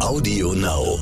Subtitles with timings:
[0.00, 0.96] Audio Now.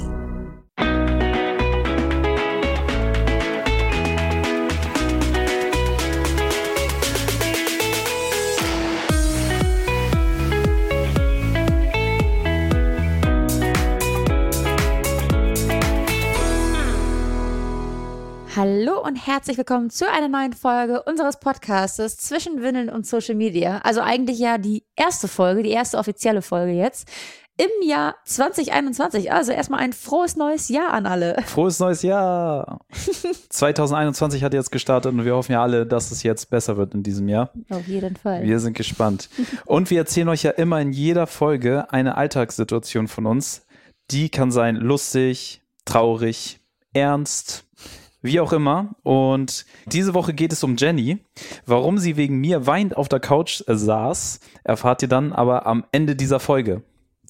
[18.56, 23.80] Hallo und herzlich willkommen zu einer neuen Folge unseres Podcastes zwischen Windeln und Social Media.
[23.84, 27.06] Also eigentlich ja die erste Folge, die erste offizielle Folge jetzt
[27.57, 29.33] im Jahr 2021.
[29.33, 31.42] Also erstmal ein frohes neues Jahr an alle.
[31.47, 32.80] Frohes neues Jahr!
[33.48, 37.02] 2021 hat jetzt gestartet und wir hoffen ja alle, dass es jetzt besser wird in
[37.02, 37.50] diesem Jahr.
[37.70, 38.42] Auf jeden Fall.
[38.42, 39.28] Wir sind gespannt.
[39.64, 43.66] Und wir erzählen euch ja immer in jeder Folge eine Alltagssituation von uns.
[44.11, 46.61] Die kann sein lustig, traurig,
[46.92, 47.64] ernst,
[48.23, 48.95] wie auch immer.
[49.02, 51.25] Und diese Woche geht es um Jenny.
[51.64, 56.16] Warum sie wegen mir weinend auf der Couch saß, erfahrt ihr dann aber am Ende
[56.16, 56.83] dieser Folge.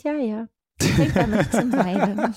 [0.05, 0.48] Ja, ja.
[0.80, 2.34] Fängt damit zum Weinen.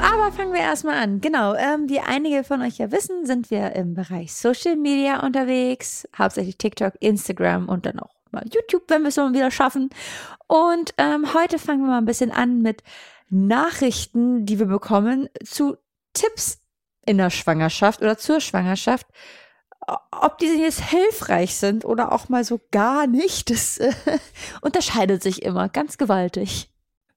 [0.00, 1.20] Aber fangen wir erstmal an.
[1.20, 6.08] Genau, ähm, wie einige von euch ja wissen, sind wir im Bereich Social Media unterwegs,
[6.16, 9.90] hauptsächlich TikTok, Instagram und dann auch mal YouTube, wenn wir es mal wieder schaffen.
[10.46, 12.82] Und ähm, heute fangen wir mal ein bisschen an mit
[13.30, 15.76] Nachrichten, die wir bekommen zu
[16.12, 16.60] Tipps
[17.06, 19.06] in der Schwangerschaft oder zur Schwangerschaft
[19.86, 23.92] ob die jetzt hilfreich sind oder auch mal so gar nicht, das äh,
[24.60, 26.68] unterscheidet sich immer ganz gewaltig.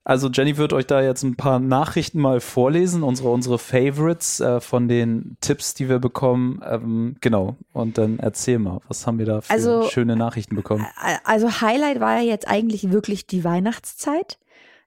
[0.08, 4.62] Also Jenny wird euch da jetzt ein paar Nachrichten mal vorlesen, unsere, unsere Favorites äh,
[4.62, 6.62] von den Tipps, die wir bekommen.
[6.64, 10.86] Ähm, genau, und dann erzähl mal, was haben wir da für also, schöne Nachrichten bekommen?
[11.24, 14.38] Also Highlight war ja jetzt eigentlich wirklich die Weihnachtszeit.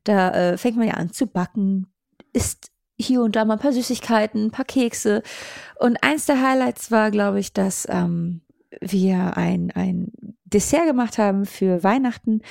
[0.05, 1.89] Da äh, fängt man ja an zu backen,
[2.33, 5.23] isst hier und da mal ein paar Süßigkeiten, ein paar Kekse.
[5.79, 8.41] Und eins der Highlights war, glaube ich, dass ähm,
[8.81, 10.13] wir ein, ein
[10.53, 12.43] Dessert gemacht haben für Weihnachten,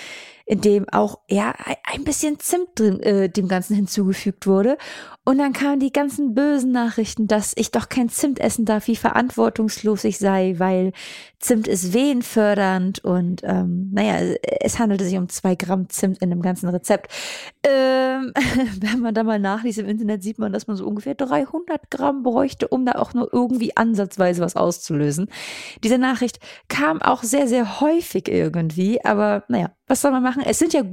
[0.46, 1.54] in dem auch ja
[1.84, 4.78] ein bisschen Zimt drin, äh, dem Ganzen hinzugefügt wurde.
[5.26, 8.96] Und dann kamen die ganzen bösen Nachrichten, dass ich doch kein Zimt essen darf, wie
[8.96, 10.94] verantwortungslos ich sei, weil
[11.40, 16.42] Zimt ist wehenfördernd und ähm, naja, es handelte sich um zwei Gramm Zimt in dem
[16.42, 17.12] ganzen Rezept.
[17.68, 18.32] Ähm,
[18.80, 22.24] wenn man da mal nachliest im Internet, sieht man, dass man so ungefähr 300 Gramm
[22.24, 25.28] bräuchte, um da auch nur irgendwie ansatzweise was auszulösen.
[25.84, 26.40] Diese Nachricht
[26.70, 27.87] kam auch sehr, sehr häufig
[28.28, 30.44] irgendwie, aber naja, was soll man machen?
[30.46, 30.84] Es sind ja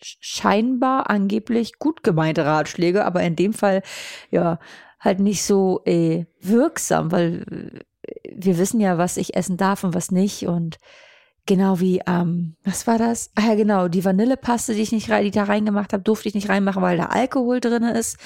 [0.00, 3.82] scheinbar angeblich gut gemeinte Ratschläge, aber in dem Fall
[4.30, 4.58] ja
[5.00, 9.94] halt nicht so äh, wirksam, weil äh, wir wissen ja, was ich essen darf und
[9.94, 10.78] was nicht und
[11.46, 13.30] genau wie ähm, was war das?
[13.34, 16.34] Ah ja genau, die Vanillepaste, die ich nicht rein, die da reingemacht habe, durfte ich
[16.34, 18.18] nicht reinmachen, weil da Alkohol drin ist,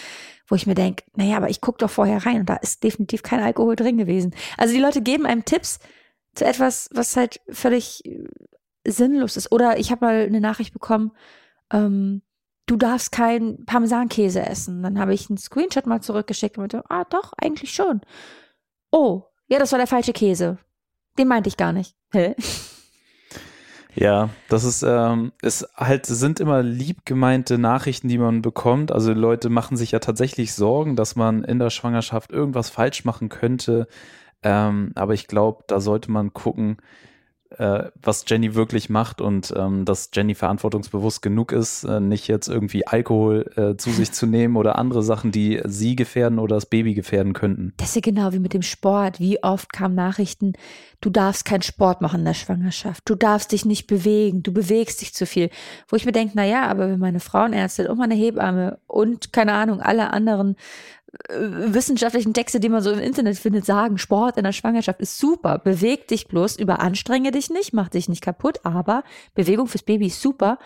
[0.46, 3.22] wo ich mir denke, naja, aber ich gucke doch vorher rein und da ist definitiv
[3.22, 4.34] kein Alkohol drin gewesen.
[4.56, 5.78] Also die Leute geben einem Tipps
[6.38, 8.24] zu etwas, was halt völlig äh,
[8.86, 9.52] sinnlos ist.
[9.52, 11.12] Oder ich habe mal eine Nachricht bekommen,
[11.72, 12.22] ähm,
[12.66, 14.82] du darfst keinen Parmesankäse essen.
[14.82, 18.00] Dann habe ich einen Screenshot mal zurückgeschickt und meinte, ah doch, eigentlich schon.
[18.90, 20.58] Oh, ja, das war der falsche Käse.
[21.18, 21.96] Den meinte ich gar nicht.
[22.12, 22.34] Hä?
[23.94, 28.92] Ja, das ist, ähm, es halt sind immer lieb gemeinte Nachrichten, die man bekommt.
[28.92, 33.28] Also Leute machen sich ja tatsächlich Sorgen, dass man in der Schwangerschaft irgendwas falsch machen
[33.28, 33.88] könnte.
[34.42, 36.78] Ähm, aber ich glaube, da sollte man gucken,
[37.56, 42.48] äh, was Jenny wirklich macht und ähm, dass Jenny verantwortungsbewusst genug ist, äh, nicht jetzt
[42.48, 46.66] irgendwie Alkohol äh, zu sich zu nehmen oder andere Sachen, die sie gefährden oder das
[46.66, 47.72] Baby gefährden könnten.
[47.78, 49.18] Das ist ja genau wie mit dem Sport.
[49.18, 50.52] Wie oft kamen Nachrichten,
[51.00, 55.00] du darfst keinen Sport machen in der Schwangerschaft, du darfst dich nicht bewegen, du bewegst
[55.00, 55.48] dich zu viel.
[55.88, 59.54] Wo ich mir denke, na ja, aber wenn meine Frauenärztin und meine Hebamme und keine
[59.54, 60.56] Ahnung, alle anderen
[61.28, 65.58] wissenschaftlichen Texte, die man so im Internet findet, sagen, Sport in der Schwangerschaft ist super.
[65.58, 69.02] Beweg dich bloß, überanstrenge dich nicht, mach dich nicht kaputt, aber
[69.34, 70.58] Bewegung fürs Baby ist super.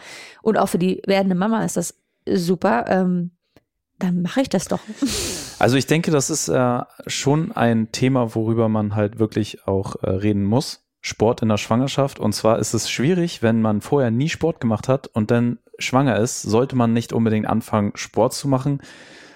[0.43, 1.95] Und auch für die werdende Mama ist das
[2.27, 2.85] super.
[2.89, 3.31] Ähm,
[3.99, 4.81] dann mache ich das doch.
[5.59, 10.11] Also ich denke, das ist äh, schon ein Thema, worüber man halt wirklich auch äh,
[10.11, 10.83] reden muss.
[11.01, 12.19] Sport in der Schwangerschaft.
[12.19, 16.19] Und zwar ist es schwierig, wenn man vorher nie Sport gemacht hat und dann schwanger
[16.19, 18.81] ist, sollte man nicht unbedingt anfangen, Sport zu machen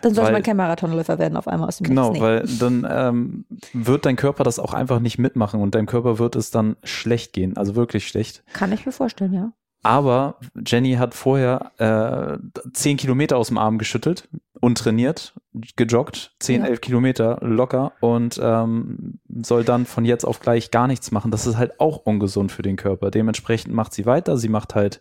[0.00, 3.44] dann sollte weil, man kein Marathonläufer werden auf einmal aus dem Genau, weil dann ähm,
[3.72, 7.32] wird dein Körper das auch einfach nicht mitmachen und deinem Körper wird es dann schlecht
[7.32, 8.44] gehen, also wirklich schlecht.
[8.52, 9.52] Kann ich mir vorstellen, ja.
[9.86, 12.38] Aber Jenny hat vorher äh,
[12.72, 14.28] zehn Kilometer aus dem Arm geschüttelt
[14.60, 15.32] und trainiert,
[15.76, 16.66] gejoggt, zehn, ja.
[16.66, 21.30] elf Kilometer locker und ähm, soll dann von jetzt auf gleich gar nichts machen.
[21.30, 23.12] Das ist halt auch ungesund für den Körper.
[23.12, 24.36] Dementsprechend macht sie weiter.
[24.36, 24.98] Sie macht halt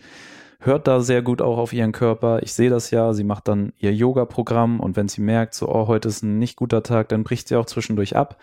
[0.66, 2.42] hört da sehr gut auch auf ihren Körper.
[2.44, 3.14] Ich sehe das ja.
[3.14, 6.56] Sie macht dann ihr Yoga-Programm und wenn sie merkt, so, oh, heute ist ein nicht
[6.56, 8.38] guter Tag, dann bricht sie auch zwischendurch ab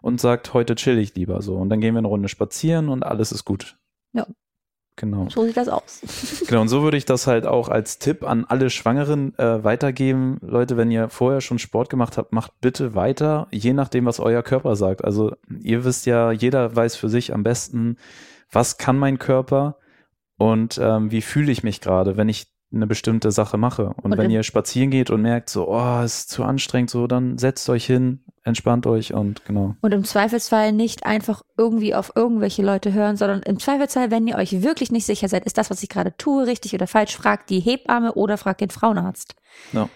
[0.00, 1.56] und sagt, heute chill ich lieber so.
[1.56, 3.76] Und dann gehen wir eine Runde spazieren und alles ist gut.
[4.12, 4.26] Ja.
[4.96, 5.26] Genau.
[5.30, 6.02] So sieht das aus.
[6.46, 10.38] Genau, und so würde ich das halt auch als Tipp an alle Schwangeren äh, weitergeben.
[10.42, 14.42] Leute, wenn ihr vorher schon Sport gemacht habt, macht bitte weiter, je nachdem, was euer
[14.42, 15.02] Körper sagt.
[15.02, 15.32] Also
[15.62, 17.96] ihr wisst ja, jeder weiß für sich am besten,
[18.50, 19.76] was kann mein Körper
[20.42, 23.88] und ähm, wie fühle ich mich gerade, wenn ich eine bestimmte Sache mache.
[24.02, 27.38] Und, Und wenn ihr spazieren geht und merkt, so, oh, ist zu anstrengend, so, dann
[27.38, 29.76] setzt euch hin, entspannt euch und genau.
[29.82, 34.36] Und im Zweifelsfall nicht einfach irgendwie auf irgendwelche Leute hören, sondern im Zweifelsfall, wenn ihr
[34.36, 37.50] euch wirklich nicht sicher seid, ist das, was ich gerade tue, richtig oder falsch, fragt
[37.50, 39.36] die Hebamme oder fragt den Frauenarzt.
[39.72, 39.88] Ja.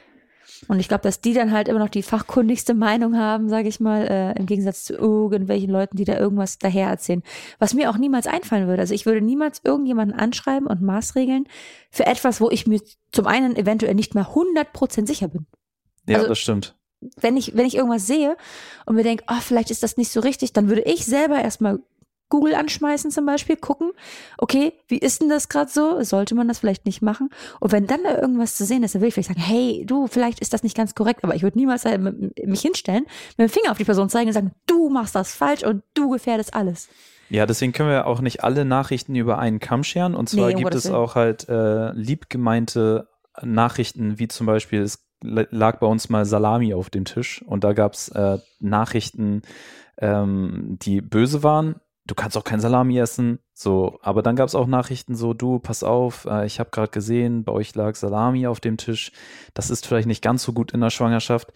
[0.68, 3.80] Und ich glaube, dass die dann halt immer noch die fachkundigste Meinung haben, sage ich
[3.80, 7.22] mal, äh, im Gegensatz zu irgendwelchen Leuten, die da irgendwas daher erzählen.
[7.58, 8.80] Was mir auch niemals einfallen würde.
[8.82, 11.44] Also ich würde niemals irgendjemanden anschreiben und maßregeln
[11.90, 12.80] für etwas, wo ich mir
[13.12, 15.46] zum einen eventuell nicht mal 100% sicher bin.
[16.08, 16.74] Ja, Also- das stimmt.
[17.20, 18.36] wenn ich, wenn ich irgendwas sehe
[18.86, 21.80] und mir denke, oh, vielleicht ist das nicht so richtig, dann würde ich selber erstmal
[22.28, 23.92] Google anschmeißen zum Beispiel, gucken,
[24.38, 26.02] okay, wie ist denn das gerade so?
[26.02, 27.30] Sollte man das vielleicht nicht machen?
[27.60, 30.06] Und wenn dann da irgendwas zu sehen ist, dann will ich vielleicht sagen, hey, du,
[30.08, 33.04] vielleicht ist das nicht ganz korrekt, aber ich würde niemals mit- mich hinstellen,
[33.36, 36.10] mit dem Finger auf die Person zeigen und sagen, du machst das falsch und du
[36.10, 36.88] gefährdest alles.
[37.28, 40.14] Ja, deswegen können wir auch nicht alle Nachrichten über einen Kamm scheren.
[40.14, 43.08] Und zwar Nee, gibt es auch halt äh, liebgemeinte
[43.42, 47.72] Nachrichten, wie zum Beispiel, es lag bei uns mal Salami auf dem Tisch und da
[47.72, 49.42] gab es äh, Nachrichten,
[49.98, 51.76] ähm, die böse waren.
[52.06, 53.40] Du kannst auch kein Salami essen.
[53.52, 56.90] So, aber dann gab es auch Nachrichten so, du, pass auf, äh, ich habe gerade
[56.90, 59.12] gesehen, bei euch lag Salami auf dem Tisch.
[59.54, 61.52] Das ist vielleicht nicht ganz so gut in der Schwangerschaft.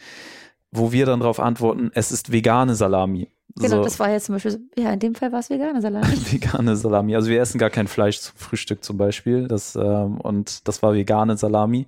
[0.72, 3.28] Wo wir dann darauf antworten, es ist vegane Salami.
[3.56, 3.82] Genau, so.
[3.82, 6.06] das war jetzt zum Beispiel, ja, in dem Fall war es vegane Salami.
[6.30, 7.16] vegane Salami.
[7.16, 9.48] Also wir essen gar kein Fleisch zum Frühstück zum Beispiel.
[9.48, 11.86] Das, ähm, und das war vegane Salami.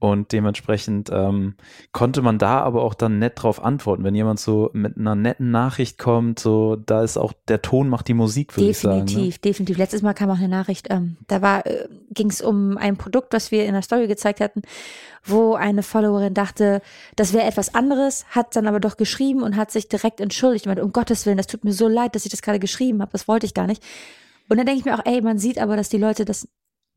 [0.00, 1.56] Und dementsprechend ähm,
[1.92, 4.02] konnte man da aber auch dann nett drauf antworten.
[4.02, 8.08] Wenn jemand so mit einer netten Nachricht kommt, so da ist auch der Ton macht
[8.08, 9.04] die Musik, würde ich sagen.
[9.04, 9.40] Definitiv, Ne?
[9.44, 9.76] definitiv.
[9.76, 13.34] Letztes Mal kam auch eine Nachricht, ähm, da war, äh, ging es um ein Produkt,
[13.34, 14.62] was wir in der Story gezeigt hatten,
[15.22, 16.80] wo eine Followerin dachte,
[17.16, 20.70] das wäre etwas anderes, hat dann aber doch geschrieben und hat sich direkt entschuldigt und
[20.70, 23.12] meinte, um Gottes Willen, das tut mir so leid, dass ich das gerade geschrieben habe,
[23.12, 23.82] das wollte ich gar nicht.
[24.48, 26.48] Und dann denke ich mir auch, ey, man sieht aber, dass die Leute das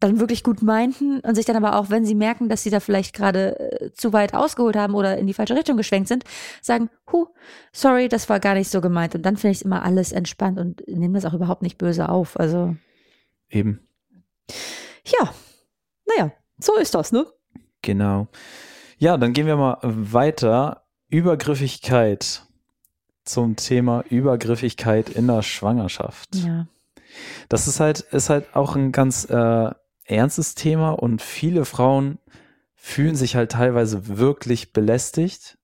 [0.04, 2.80] dann wirklich gut meinten und sich dann aber auch, wenn sie merken, dass sie da
[2.80, 6.24] vielleicht gerade äh, zu weit ausgeholt haben oder in die falsche Richtung geschwenkt sind,
[6.62, 7.28] sagen, hu,
[7.72, 9.16] sorry, das war gar nicht so gemeint.
[9.16, 12.10] Und dann finde ich es immer alles entspannt und nehme das auch überhaupt nicht böse
[12.10, 12.40] auf.
[12.40, 12.76] Also,
[13.50, 13.80] Eben,
[15.06, 15.34] ja,
[16.06, 17.26] naja, so ist das, ne?
[17.82, 18.28] genau.
[18.98, 20.84] Ja, dann gehen wir mal weiter.
[21.10, 22.44] Übergriffigkeit
[23.24, 26.36] zum Thema Übergriffigkeit in der Schwangerschaft.
[26.36, 26.68] Ja.
[27.50, 29.72] Das ist halt, ist halt auch ein ganz äh,
[30.06, 32.20] ernstes Thema und viele Frauen
[32.76, 35.58] fühlen sich halt teilweise wirklich belästigt.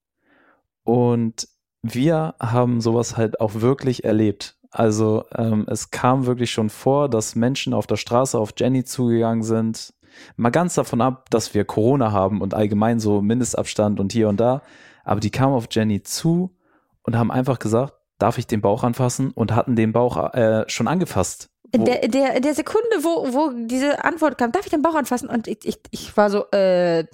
[0.84, 1.48] Und
[1.82, 4.58] wir haben sowas halt auch wirklich erlebt.
[4.72, 9.44] Also ähm, es kam wirklich schon vor, dass Menschen auf der Straße auf Jenny zugegangen
[9.44, 9.94] sind.
[10.36, 14.40] Mal ganz davon ab, dass wir Corona haben und allgemein so Mindestabstand und hier und
[14.40, 14.62] da.
[15.04, 16.56] Aber die kamen auf Jenny zu
[17.04, 20.88] und haben einfach gesagt, darf ich den Bauch anfassen und hatten den Bauch äh, schon
[20.88, 21.50] angefasst.
[21.72, 25.30] In der, der, der Sekunde, wo, wo diese Antwort kam, darf ich den Bauch anfassen?
[25.30, 27.06] Und ich, ich, ich war so, äh,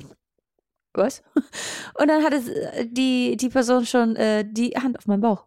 [0.94, 1.24] was?
[2.00, 5.46] Und dann hatte äh, die, die Person schon äh, die Hand auf meinem Bauch.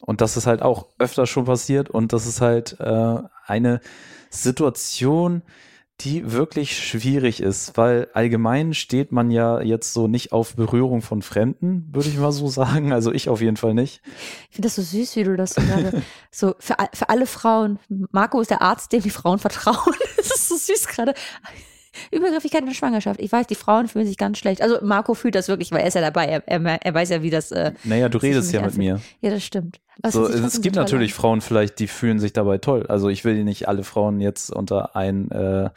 [0.00, 3.80] Und das ist halt auch öfter schon passiert und das ist halt äh, eine
[4.30, 5.42] Situation,
[6.00, 11.22] die wirklich schwierig ist, weil allgemein steht man ja jetzt so nicht auf Berührung von
[11.22, 12.92] Fremden, würde ich mal so sagen.
[12.92, 14.00] Also ich auf jeden Fall nicht.
[14.48, 17.78] Ich finde das so süß, wie du das so gerade so für, für alle Frauen.
[18.12, 19.76] Marco ist der Arzt, dem die Frauen vertrauen.
[20.16, 21.14] Das ist so süß gerade.
[22.10, 23.20] Übergriffigkeit in der Schwangerschaft.
[23.20, 24.62] Ich weiß, die Frauen fühlen sich ganz schlecht.
[24.62, 26.26] Also Marco fühlt das wirklich, weil er ist ja dabei.
[26.26, 27.50] Er, er, er weiß ja, wie das.
[27.50, 29.00] Äh, Naja, du redest ja mit mir.
[29.20, 29.80] ja, das stimmt.
[30.02, 31.16] Aber So, es gibt natürlich an.
[31.16, 32.86] Frauen vielleicht, die fühlen sich dabei toll.
[32.88, 35.70] Also ich will nicht alle Frauen jetzt unter ein äh,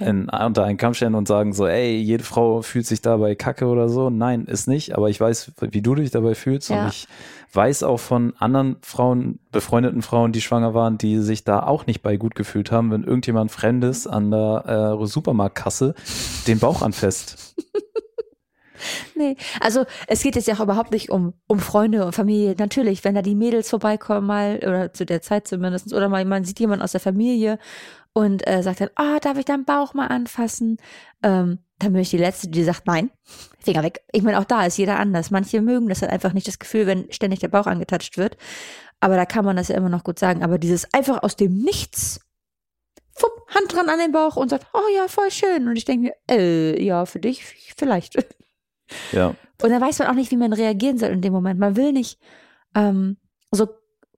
[0.00, 3.66] in, unter einen Kamm stellen und sagen so, ey, jede Frau fühlt sich dabei kacke
[3.66, 4.10] oder so.
[4.10, 4.96] Nein, ist nicht.
[4.96, 6.70] Aber ich weiß, wie du dich dabei fühlst.
[6.70, 6.84] Ja.
[6.84, 7.08] Und ich
[7.52, 12.02] weiß auch von anderen Frauen, befreundeten Frauen, die schwanger waren, die sich da auch nicht
[12.02, 15.94] bei gut gefühlt haben, wenn irgendjemand Fremdes an der äh, Supermarktkasse
[16.46, 17.56] den Bauch anfasst.
[19.14, 22.54] Nee, also es geht jetzt ja auch überhaupt nicht um, um Freunde und Familie.
[22.58, 26.44] Natürlich, wenn da die Mädels vorbeikommen mal, oder zu der Zeit zumindest, oder mal man
[26.44, 27.58] sieht jemanden aus der Familie
[28.12, 30.78] und äh, sagt dann, ah, darf ich deinen Bauch mal anfassen?
[31.22, 33.10] Ähm, dann bin ich die Letzte, die sagt, nein,
[33.58, 34.00] Finger weg.
[34.12, 35.30] Ich meine, auch da ist jeder anders.
[35.30, 38.36] Manche mögen das halt einfach nicht, das Gefühl, wenn ständig der Bauch angetatscht wird.
[39.00, 40.42] Aber da kann man das ja immer noch gut sagen.
[40.42, 42.20] Aber dieses einfach aus dem Nichts,
[43.54, 45.68] Hand dran an den Bauch und sagt, oh ja, voll schön.
[45.68, 47.44] Und ich denke mir, äh, ja, für dich
[47.76, 48.16] vielleicht.
[49.12, 49.34] Ja.
[49.62, 51.60] Und dann weiß man auch nicht, wie man reagieren soll in dem Moment.
[51.60, 52.18] Man will nicht
[52.74, 53.16] ähm,
[53.50, 53.68] so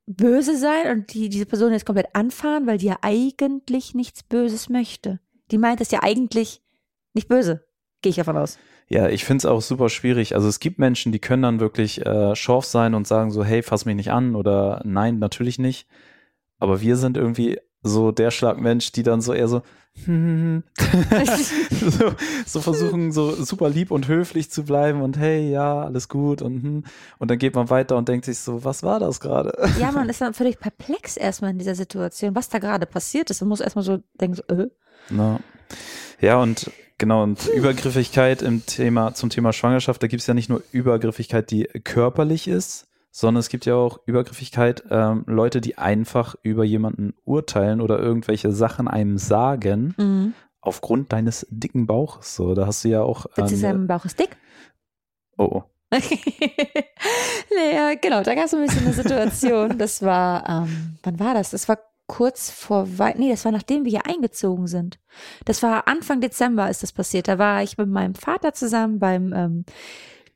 [0.07, 4.69] böse sein und die, diese Person jetzt komplett anfahren, weil die ja eigentlich nichts Böses
[4.69, 5.21] möchte.
[5.51, 6.63] Die meint es ja eigentlich
[7.15, 7.65] nicht böse.
[8.03, 8.59] Gehe ich davon aus.
[8.89, 10.35] Ja, ich finde es auch super schwierig.
[10.35, 13.63] Also es gibt Menschen, die können dann wirklich äh, scharf sein und sagen so, hey,
[13.63, 15.87] fass mich nicht an oder nein, natürlich nicht.
[16.59, 19.63] Aber wir sind irgendwie so der Schlagmensch, die dann so eher so,
[20.05, 20.65] hm,
[21.81, 22.15] so,
[22.47, 26.63] so, versuchen, so super lieb und höflich zu bleiben und hey, ja, alles gut und
[26.63, 26.85] hm.
[27.19, 29.53] und dann geht man weiter und denkt sich so, was war das gerade?
[29.79, 33.41] Ja, man ist dann völlig perplex erstmal in dieser Situation, was da gerade passiert ist.
[33.43, 34.69] Man muss erstmal so denken, so, äh.
[35.11, 35.41] Na.
[36.21, 40.49] Ja, und genau, und Übergriffigkeit im Thema, zum Thema Schwangerschaft, da gibt es ja nicht
[40.49, 46.35] nur Übergriffigkeit, die körperlich ist, sondern es gibt ja auch Übergriffigkeit, ähm, Leute, die einfach
[46.43, 50.35] über jemanden urteilen oder irgendwelche Sachen einem sagen, mhm.
[50.61, 52.35] aufgrund deines dicken Bauches.
[52.35, 53.27] So, da hast du ja auch.
[53.37, 54.37] Jetzt ist dein Bauch ist dick?
[55.37, 55.63] Oh, oh.
[57.55, 59.79] naja, genau, da gab es ein bisschen eine Situation.
[59.83, 61.51] Das war, ähm, wann war das?
[61.51, 64.99] Das war kurz vor weit, nee, das war nachdem wir hier eingezogen sind.
[65.45, 67.29] Das war Anfang Dezember ist das passiert.
[67.29, 69.65] Da war ich mit meinem Vater zusammen beim ähm,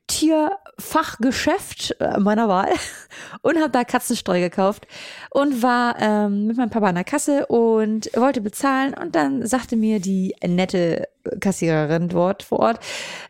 [0.07, 2.69] Tierfachgeschäft äh, meiner Wahl
[3.41, 4.87] und habe da Katzenstreu gekauft
[5.31, 9.75] und war ähm, mit meinem Papa an der Kasse und wollte bezahlen und dann sagte
[9.75, 11.07] mir die nette
[11.39, 12.79] Kassiererin dort vor Ort,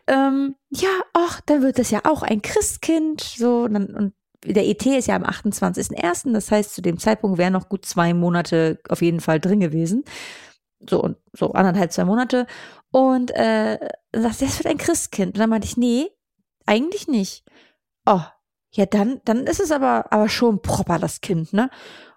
[0.06, 4.66] ähm, ja, ach, dann wird das ja auch ein Christkind, so und, dann, und der
[4.66, 8.78] ET ist ja am 28.01., das heißt, zu dem Zeitpunkt wären noch gut zwei Monate
[8.88, 10.04] auf jeden Fall drin gewesen.
[10.88, 12.46] So und so anderthalb, zwei Monate.
[12.92, 13.78] Und äh,
[14.14, 15.34] sagt, das wird ein Christkind.
[15.34, 16.08] Und dann meinte ich, nee,
[16.68, 17.44] eigentlich nicht.
[18.06, 18.20] Oh,
[18.72, 21.70] ja, dann, dann ist es aber, aber schon proper, das Kind, ne?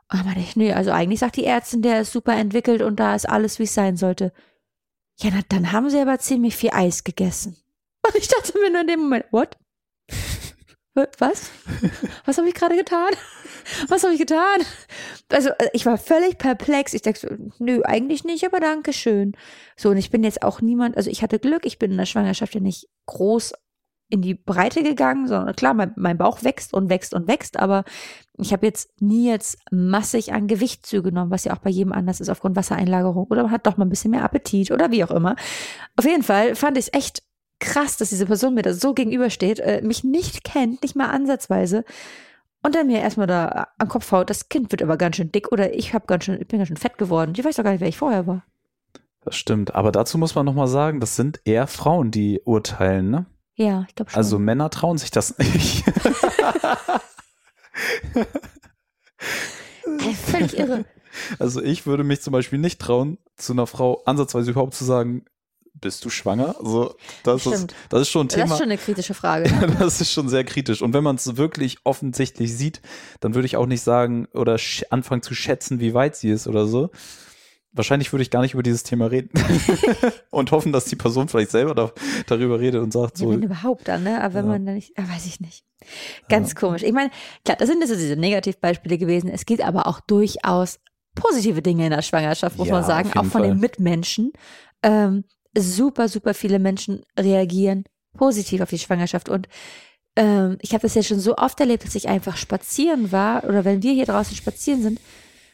[0.10, 3.15] Dann meinte ich, nee, also eigentlich sagt die Ärztin, der ist super entwickelt und da
[3.15, 4.34] ist alles, wie es sein sollte.
[5.20, 7.55] Ja, na, dann haben sie aber ziemlich viel Eis gegessen.
[8.05, 9.58] Und ich dachte mir nur in dem Moment, what?
[11.20, 11.51] Was?
[12.25, 13.12] Was habe ich gerade getan?
[13.88, 14.62] Was habe ich getan?
[15.29, 16.93] Also, äh, ich war völlig perplex.
[16.93, 19.34] Ich dachte, nö, eigentlich nicht, aber danke schön.
[19.77, 22.05] So, und ich bin jetzt auch niemand, also ich hatte Glück, ich bin in der
[22.05, 23.53] Schwangerschaft ja nicht groß
[24.12, 27.84] in die Breite gegangen, sondern klar, mein, mein Bauch wächst und wächst und wächst, aber
[28.38, 32.20] ich habe jetzt nie jetzt massig an Gewicht zugenommen, was ja auch bei jedem anders
[32.20, 35.12] ist aufgrund Wassereinlagerung oder man hat doch mal ein bisschen mehr Appetit oder wie auch
[35.12, 35.36] immer.
[35.96, 37.24] Auf jeden Fall fand ich es echt
[37.60, 41.86] krass, dass diese Person mir da so gegenübersteht, äh, mich nicht kennt, nicht mal ansatzweise
[42.63, 45.51] und dann mir erstmal da am Kopf haut, das Kind wird aber ganz schön dick
[45.51, 47.34] oder ich habe ganz schön, ich bin ganz schön fett geworden.
[47.36, 48.44] Ich weiß doch gar nicht, wer ich vorher war.
[49.24, 53.25] Das stimmt, aber dazu muss man nochmal sagen, das sind eher Frauen, die urteilen, ne?
[53.55, 54.17] Ja, ich glaube schon.
[54.17, 55.84] Also Männer trauen sich das nicht.
[60.25, 60.86] Völlig irre.
[61.39, 65.25] Also ich würde mich zum Beispiel nicht trauen, zu einer Frau ansatzweise überhaupt zu sagen,
[65.74, 66.55] bist du schwanger?
[66.60, 68.43] Also das, ist, das ist schon ein Thema.
[68.43, 69.51] Das ist schon eine kritische Frage.
[69.51, 69.75] Ne?
[69.79, 70.81] das ist schon sehr kritisch.
[70.81, 72.81] Und wenn man es wirklich offensichtlich sieht,
[73.20, 74.58] dann würde ich auch nicht sagen oder
[74.89, 76.91] anfangen zu schätzen, wie weit sie ist oder so,
[77.74, 79.30] wahrscheinlich würde ich gar nicht über dieses Thema reden
[80.30, 81.92] und hoffen, dass die Person vielleicht selber da,
[82.28, 83.32] darüber redet und sagt ja, so.
[83.32, 84.22] Wenn überhaupt dann, ne?
[84.22, 84.51] Aber wenn ja.
[84.51, 85.63] man dann nicht, weiß ich nicht.
[86.30, 86.60] Ganz ja.
[86.60, 86.84] komisch.
[86.84, 87.12] Ich meine,
[87.44, 89.30] klar, das sind also diese Negativbeispiele gewesen.
[89.30, 90.80] Es gibt aber auch durchaus
[91.16, 93.48] positive Dinge in der Schwangerschaft, muss man sagen, auch von Fall.
[93.50, 94.32] den Mitmenschen.
[94.84, 95.25] Ähm,
[95.58, 99.48] super, super viele Menschen reagieren positiv auf die Schwangerschaft und
[100.16, 103.63] ähm, ich habe das ja schon so oft erlebt, dass ich einfach spazieren war oder
[103.63, 105.00] wenn wir hier draußen spazieren sind,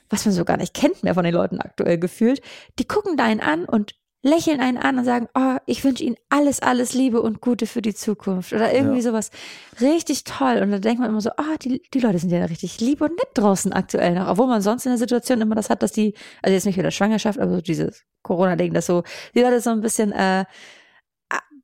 [0.10, 2.42] was man so gar nicht kennt mehr von den Leuten aktuell gefühlt,
[2.80, 6.18] die gucken da einen an und lächeln einen an und sagen, oh, ich wünsche Ihnen
[6.30, 9.04] alles, alles Liebe und Gute für die Zukunft oder irgendwie ja.
[9.04, 9.32] sowas
[9.80, 10.60] richtig toll.
[10.62, 13.12] Und dann denkt man immer so, oh, die, die Leute sind ja richtig lieb und
[13.12, 16.14] nett draußen aktuell noch, obwohl man sonst in der Situation immer das hat, dass die,
[16.42, 19.04] also jetzt nicht wieder Schwangerschaft, aber so dieses Corona-Ding, dass so
[19.36, 20.46] die Leute so ein bisschen äh,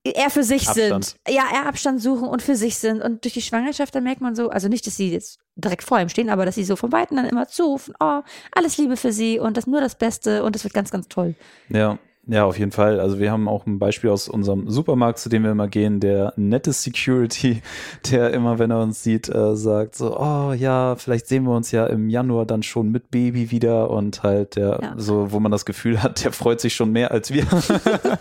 [0.04, 1.06] eher für sich Abstand.
[1.06, 1.16] sind.
[1.28, 3.02] Ja, eher Abstand suchen und für sich sind.
[3.02, 6.00] Und durch die Schwangerschaft, dann merkt man so, also nicht, dass sie jetzt direkt vor
[6.00, 9.12] ihm stehen, aber dass sie so von Weitem dann immer zurufen, oh, alles Liebe für
[9.12, 11.36] sie und das nur das Beste und das wird ganz, ganz toll.
[11.70, 11.98] Ja.
[12.26, 13.02] Ja, auf jeden Fall.
[13.02, 16.32] Also wir haben auch ein Beispiel aus unserem Supermarkt, zu dem wir immer gehen, der
[16.38, 17.62] nette Security,
[18.12, 21.72] der immer, wenn er uns sieht, äh, sagt so, oh ja, vielleicht sehen wir uns
[21.72, 24.94] ja im Januar dann schon mit Baby wieder und halt der, ja.
[24.96, 27.46] so, wo man das Gefühl hat, der freut sich schon mehr als wir.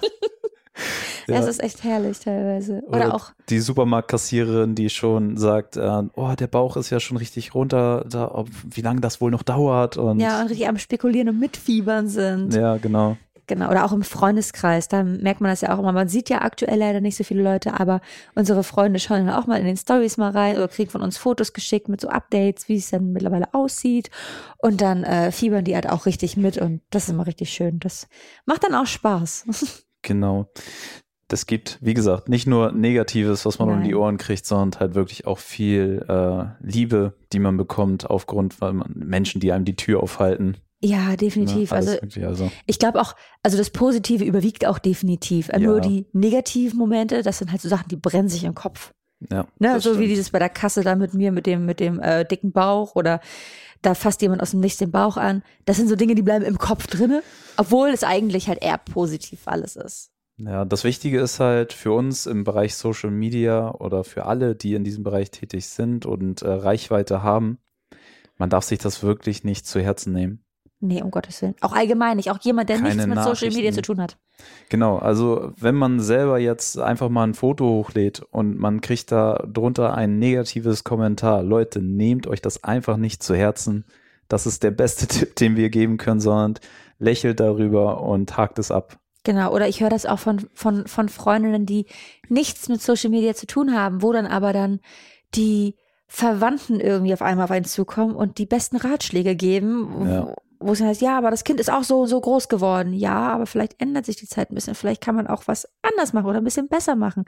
[1.32, 1.38] Ja.
[1.38, 2.82] Es ist echt herrlich teilweise.
[2.86, 7.16] Oder, Oder auch die Supermarktkassiererin, die schon sagt, äh, oh, der Bauch ist ja schon
[7.16, 9.96] richtig runter, da, ob, wie lange das wohl noch dauert.
[9.96, 12.54] Und ja, und richtig am Spekulieren und Mitfiebern sind.
[12.54, 13.16] Ja, genau.
[13.48, 15.92] Genau, oder auch im Freundeskreis, da merkt man das ja auch immer.
[15.92, 18.00] Man sieht ja aktuell leider nicht so viele Leute, aber
[18.34, 21.18] unsere Freunde schauen dann auch mal in den Stories mal rein oder kriegen von uns
[21.18, 24.10] Fotos geschickt mit so Updates, wie es dann mittlerweile aussieht.
[24.58, 27.80] Und dann äh, fiebern die halt auch richtig mit und das ist immer richtig schön.
[27.80, 28.06] Das
[28.46, 29.82] macht dann auch Spaß.
[30.04, 30.50] Genau.
[31.32, 33.78] Es gibt, wie gesagt, nicht nur Negatives, was man Nein.
[33.78, 38.54] um die Ohren kriegt, sondern halt wirklich auch viel äh, Liebe, die man bekommt aufgrund
[38.54, 40.56] von Menschen, die einem die Tür aufhalten.
[40.84, 41.70] Ja, definitiv.
[41.70, 41.96] Ne, also
[42.26, 45.48] also ich glaube auch, also das Positive überwiegt auch definitiv.
[45.48, 45.80] Äh, Nur Ja.
[45.80, 48.92] die negativen Momente, das sind halt so Sachen, die brennen sich im Kopf.
[49.30, 49.74] ja, Ne?
[49.74, 50.10] das So wie stimmt.
[50.10, 53.20] dieses bei der Kasse da mit mir, mit dem, mit dem äh, dicken Bauch oder
[53.82, 55.42] da fasst jemand aus dem Nichts den Bauch an.
[55.64, 57.22] Das sind so Dinge, die bleiben im Kopf drinne,
[57.56, 60.11] obwohl es eigentlich halt eher positiv alles ist.
[60.44, 64.74] Ja, das Wichtige ist halt für uns im Bereich Social Media oder für alle, die
[64.74, 67.58] in diesem Bereich tätig sind und äh, Reichweite haben,
[68.38, 70.44] man darf sich das wirklich nicht zu Herzen nehmen.
[70.80, 71.54] Nee, um Gottes Willen.
[71.60, 72.28] Auch allgemein nicht.
[72.32, 74.18] Auch jemand, der Keine nichts mit Social Media zu tun hat.
[74.68, 79.44] Genau, also wenn man selber jetzt einfach mal ein Foto hochlädt und man kriegt da
[79.46, 83.84] drunter ein negatives Kommentar, Leute, nehmt euch das einfach nicht zu Herzen.
[84.26, 86.54] Das ist der beste Tipp, den wir geben können, sondern
[86.98, 88.98] lächelt darüber und hakt es ab.
[89.24, 91.86] Genau, oder ich höre das auch von, von, von Freundinnen, die
[92.28, 94.80] nichts mit Social Media zu tun haben, wo dann aber dann
[95.34, 95.76] die
[96.08, 100.34] Verwandten irgendwie auf einmal auf einen zukommen und die besten Ratschläge geben, Ja.
[100.60, 102.92] wo, es heißt, ja, aber das Kind ist auch so so groß geworden.
[102.92, 104.74] Ja, aber vielleicht ändert sich die Zeit ein bisschen.
[104.74, 107.24] Vielleicht kann man auch was anders machen oder ein bisschen besser machen.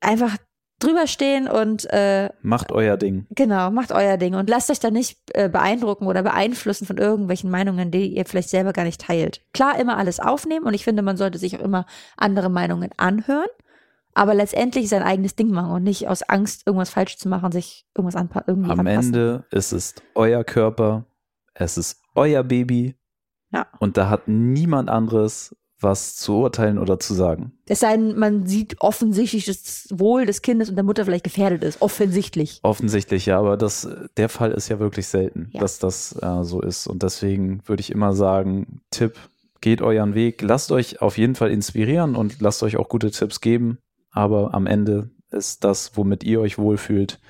[0.00, 0.36] Einfach
[0.82, 3.26] drüber stehen und äh, Macht euer Ding.
[3.30, 7.50] Genau, macht euer Ding und lasst euch da nicht äh, beeindrucken oder beeinflussen von irgendwelchen
[7.50, 9.40] Meinungen, die ihr vielleicht selber gar nicht teilt.
[9.54, 11.86] Klar, immer alles aufnehmen und ich finde, man sollte sich auch immer
[12.16, 13.48] andere Meinungen anhören,
[14.14, 17.86] aber letztendlich sein eigenes Ding machen und nicht aus Angst, irgendwas falsch zu machen, sich
[17.96, 19.14] irgendwas anpa irgendwie Am anpassen.
[19.14, 21.06] Ende ist es euer Körper,
[21.54, 22.96] es ist euer Baby
[23.52, 23.66] Ja.
[23.78, 27.52] und da hat niemand anderes was zu urteilen oder zu sagen.
[27.66, 31.62] Es sei denn, man sieht offensichtlich das Wohl des Kindes und der Mutter vielleicht gefährdet
[31.64, 31.80] ist.
[31.82, 32.60] Offensichtlich.
[32.62, 35.60] Offensichtlich, ja, aber das, der Fall ist ja wirklich selten, Ja.
[35.60, 36.86] dass das äh, so ist.
[36.86, 39.16] Und deswegen würde ich immer sagen, Tipp,
[39.60, 43.40] geht euren Weg, lasst euch auf jeden Fall inspirieren und lasst euch auch gute Tipps
[43.40, 43.78] geben.
[44.10, 47.20] Aber am Ende ist das, womit ihr euch wohlfühlt,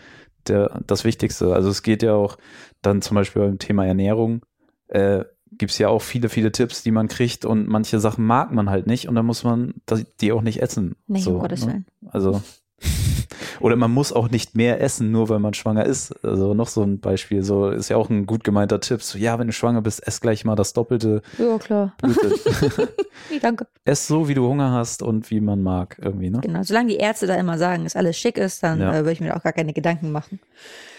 [0.49, 1.55] der, das Wichtigste.
[1.55, 2.37] Also es geht ja auch
[2.81, 4.43] dann zum Beispiel beim Thema Ernährung,
[4.89, 5.25] äh,
[5.59, 8.71] gibt es ja auch viele, viele Tipps, die man kriegt und manche Sachen mag man
[8.71, 9.75] halt nicht und dann muss man
[10.21, 10.97] die auch nicht essen.
[11.07, 11.73] Nee, so, um Gottes ne?
[11.73, 11.87] Willen.
[12.11, 12.43] Also,
[13.61, 16.13] oder man muss auch nicht mehr essen, nur weil man schwanger ist.
[16.25, 19.03] Also noch so ein Beispiel, so ist ja auch ein gut gemeinter Tipp.
[19.03, 21.23] So, ja, wenn du schwanger bist, ess gleich mal das Doppelte.
[21.39, 21.95] Ja, klar.
[23.41, 23.67] Danke.
[23.85, 26.41] ess so, wie du Hunger hast und wie man mag, irgendwie, ne?
[26.41, 28.93] Genau, solange die Ärzte da immer sagen, dass alles schick ist, dann Ja.
[28.93, 30.41] äh, würde ich mir auch gar keine Gedanken machen.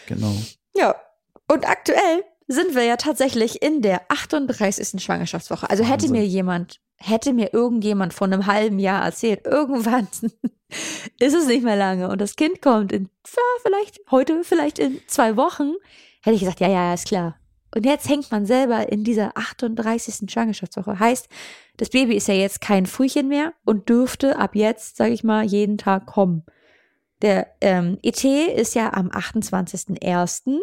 [0.07, 0.33] Genau.
[0.75, 0.95] Ja,
[1.51, 5.01] und aktuell sind wir ja tatsächlich in der 38.
[5.01, 5.69] Schwangerschaftswoche.
[5.69, 6.11] Also hätte Wahnsinn.
[6.11, 10.07] mir jemand, hätte mir irgendjemand vor einem halben Jahr erzählt, irgendwann
[11.19, 14.99] ist es nicht mehr lange und das Kind kommt in, ja, vielleicht heute, vielleicht in
[15.07, 15.73] zwei Wochen,
[16.21, 17.37] hätte ich gesagt, ja, ja, ist klar.
[17.75, 20.31] Und jetzt hängt man selber in dieser 38.
[20.31, 20.99] Schwangerschaftswoche.
[20.99, 21.27] Heißt,
[21.77, 25.43] das Baby ist ja jetzt kein Frühchen mehr und dürfte ab jetzt, sage ich mal,
[25.43, 26.43] jeden Tag kommen.
[27.23, 30.59] Der ähm, ET ist ja am 28.01.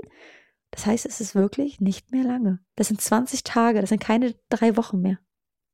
[0.70, 2.60] Das heißt, es ist wirklich nicht mehr lange.
[2.76, 5.18] Das sind 20 Tage, das sind keine drei Wochen mehr.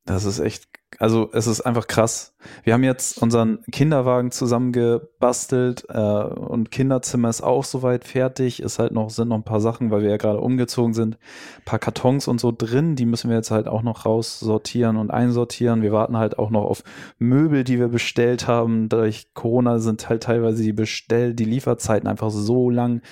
[0.05, 0.69] Das ist echt,
[0.99, 2.35] also es ist einfach krass.
[2.63, 8.63] Wir haben jetzt unseren Kinderwagen zusammengebastelt äh, und Kinderzimmer ist auch soweit fertig.
[8.63, 11.17] Ist halt noch, sind noch ein paar Sachen, weil wir ja gerade umgezogen sind.
[11.59, 15.11] Ein paar Kartons und so drin, die müssen wir jetzt halt auch noch raussortieren und
[15.11, 15.83] einsortieren.
[15.83, 16.83] Wir warten halt auch noch auf
[17.19, 18.89] Möbel, die wir bestellt haben.
[18.89, 23.03] Durch Corona sind halt teilweise die Bestell-, die Lieferzeiten einfach so lang.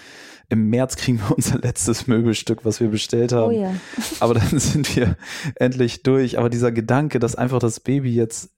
[0.50, 3.54] Im März kriegen wir unser letztes Möbelstück, was wir bestellt haben.
[3.54, 3.74] Oh ja.
[4.20, 5.16] Aber dann sind wir
[5.56, 6.38] endlich durch.
[6.38, 8.50] Aber dieser Gedanke, dass einfach das Baby jetzt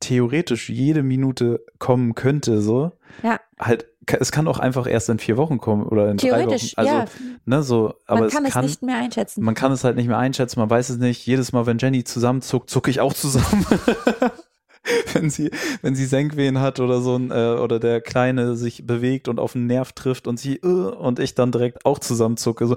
[0.00, 2.92] theoretisch jede Minute kommen könnte, so,
[3.22, 6.84] Ja, halt, es kann auch einfach erst in vier Wochen kommen oder in theoretisch, drei
[6.84, 6.96] Wochen.
[6.96, 7.30] Also, ja.
[7.44, 9.42] ne, so, aber Man kann es es kann, nicht mehr einschätzen.
[9.42, 11.26] man kann es halt nicht mehr einschätzen, man weiß es nicht.
[11.26, 13.66] Jedes Mal, wenn Jenny zusammenzuckt, zucke ich auch zusammen.
[15.12, 15.50] wenn sie,
[15.82, 19.66] wenn sie Senkwehen hat oder so, äh, oder der Kleine sich bewegt und auf den
[19.66, 22.76] Nerv trifft und sie, äh, und ich dann direkt auch zusammenzucke, so,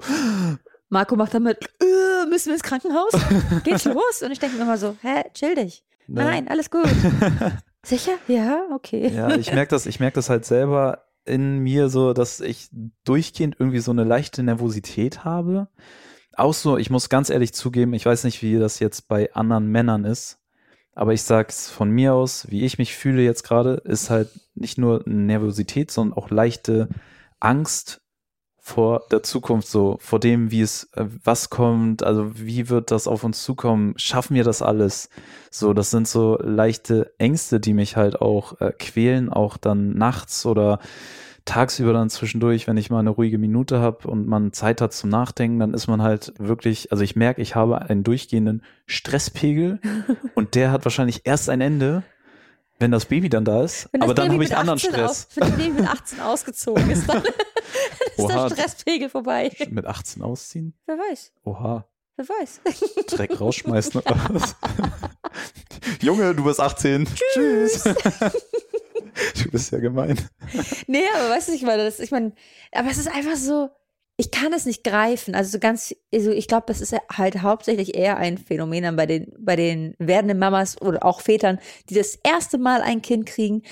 [0.88, 3.12] Marco macht damit, äh, müssen wir ins Krankenhaus?
[3.64, 4.22] Geht's los?
[4.22, 5.84] Und ich denke mir immer so, hä, chill dich.
[6.06, 6.24] ne.
[6.24, 6.88] Nein, alles gut.
[7.84, 8.12] Sicher?
[8.28, 9.08] Ja, okay.
[9.08, 12.68] Ja, ich merke das, ich merke das halt selber in mir so, dass ich
[13.04, 15.68] durchgehend irgendwie so eine leichte Nervosität habe.
[16.34, 19.66] Auch so, ich muss ganz ehrlich zugeben, ich weiß nicht, wie das jetzt bei anderen
[19.66, 20.38] Männern ist,
[20.94, 24.78] aber ich sag's von mir aus, wie ich mich fühle jetzt gerade, ist halt nicht
[24.78, 26.88] nur Nervosität, sondern auch leichte
[27.40, 28.02] Angst
[28.70, 33.08] vor der Zukunft, so vor dem, wie es, äh, was kommt, also wie wird das
[33.08, 35.10] auf uns zukommen, schaffen wir das alles?
[35.50, 40.46] So, das sind so leichte Ängste, die mich halt auch äh, quälen, auch dann nachts
[40.46, 40.78] oder
[41.44, 45.10] tagsüber dann zwischendurch, wenn ich mal eine ruhige Minute habe und man Zeit hat zum
[45.10, 49.80] Nachdenken, dann ist man halt wirklich, also ich merke, ich habe einen durchgehenden Stresspegel
[50.34, 52.04] und der hat wahrscheinlich erst ein Ende,
[52.80, 55.10] Wenn das Baby dann da ist, aber dann habe ich anderen 18 Stress.
[55.10, 57.32] Aus, wenn das Baby mit 18 ausgezogen ist, dann, dann
[58.16, 59.52] ist der Stresspegel vorbei.
[59.68, 60.72] Mit 18 ausziehen?
[60.86, 61.84] Wer weiß, Oha.
[62.16, 62.62] wer weiß.
[63.06, 64.56] Dreck rausschmeißen oder was?
[66.00, 67.06] Junge, du bist 18.
[67.34, 67.82] Tschüss.
[67.82, 70.18] du bist ja gemein.
[70.86, 72.32] Nee, aber weißt du, ich meine, das, ich meine,
[72.72, 73.68] aber es ist einfach so,
[74.20, 75.34] ich kann es nicht greifen.
[75.34, 79.32] Also so ganz, also ich glaube, das ist halt hauptsächlich eher ein Phänomen bei den,
[79.38, 83.62] bei den werdenden Mamas oder auch Vätern, die das erste Mal ein Kind kriegen.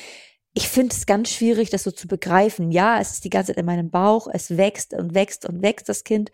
[0.55, 2.73] Ich finde es ganz schwierig, das so zu begreifen.
[2.73, 5.87] Ja, es ist die ganze Zeit in meinem Bauch, es wächst und wächst und wächst
[5.91, 6.33] das Kind.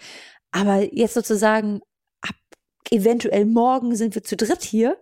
[0.52, 1.80] Aber jetzt sozusagen,
[2.20, 2.36] ab
[2.92, 4.96] eventuell morgen sind wir zu dritt hier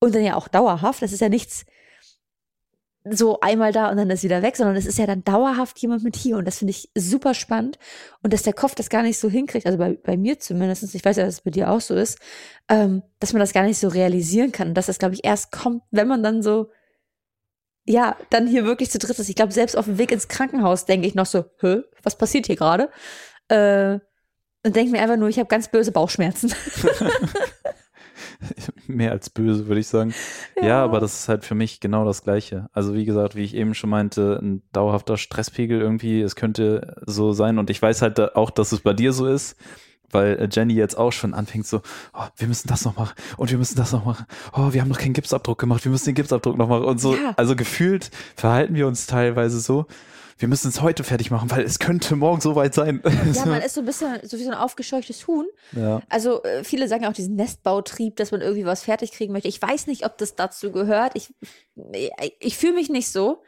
[0.00, 1.02] und dann ja auch dauerhaft.
[1.02, 1.66] Das ist ja nichts,
[3.04, 6.04] so einmal da und dann ist wieder weg, sondern es ist ja dann dauerhaft jemand
[6.04, 7.78] mit hier und das finde ich super spannend
[8.22, 11.04] und dass der Kopf das gar nicht so hinkriegt, also bei, bei mir zumindest, ich
[11.04, 12.18] weiß ja, dass es bei dir auch so ist,
[12.68, 15.50] ähm, dass man das gar nicht so realisieren kann und dass das, glaube ich, erst
[15.50, 16.70] kommt, wenn man dann so,
[17.84, 19.28] ja, dann hier wirklich zu dritt ist.
[19.28, 22.46] Ich glaube, selbst auf dem Weg ins Krankenhaus denke ich noch so, Hä, was passiert
[22.46, 22.88] hier gerade?
[23.48, 23.98] Äh,
[24.64, 26.54] und denke mir einfach nur, ich habe ganz böse Bauchschmerzen.
[28.86, 30.14] Mehr als böse, würde ich sagen.
[30.60, 30.84] Ja.
[30.84, 32.68] aber das ist halt für mich genau das Gleiche.
[32.72, 37.32] Also wie gesagt, wie ich eben schon meinte, ein dauerhafter Stresspegel irgendwie, es könnte so
[37.32, 37.58] sein.
[37.58, 39.56] Und ich weiß halt auch, dass es bei dir so ist,
[40.10, 41.82] weil äh, Jenny jetzt auch schon anfängt so,
[42.14, 44.26] oh, wir müssen das noch machen und wir müssen das noch machen.
[44.52, 47.14] Oh, wir haben noch keinen Gipsabdruck gemacht, wir müssen den Gipsabdruck noch machen und so.
[47.14, 47.32] Ja.
[47.36, 49.86] Also gefühlt verhalten wir uns teilweise so,
[50.42, 53.00] wir müssen es heute fertig machen, weil es könnte morgen soweit sein.
[53.32, 55.46] Ja, man ist so ein bisschen so wie so ein aufgescheuchtes Huhn.
[55.70, 56.02] ja.
[56.08, 59.48] Also äh, viele sagen ja auch diesen Nestbautrieb, dass man irgendwie was fertig kriegen möchte.
[59.48, 61.12] Ich weiß nicht, ob das dazu gehört.
[61.14, 61.32] Ich,
[61.92, 63.42] ich, ich fühle mich nicht so.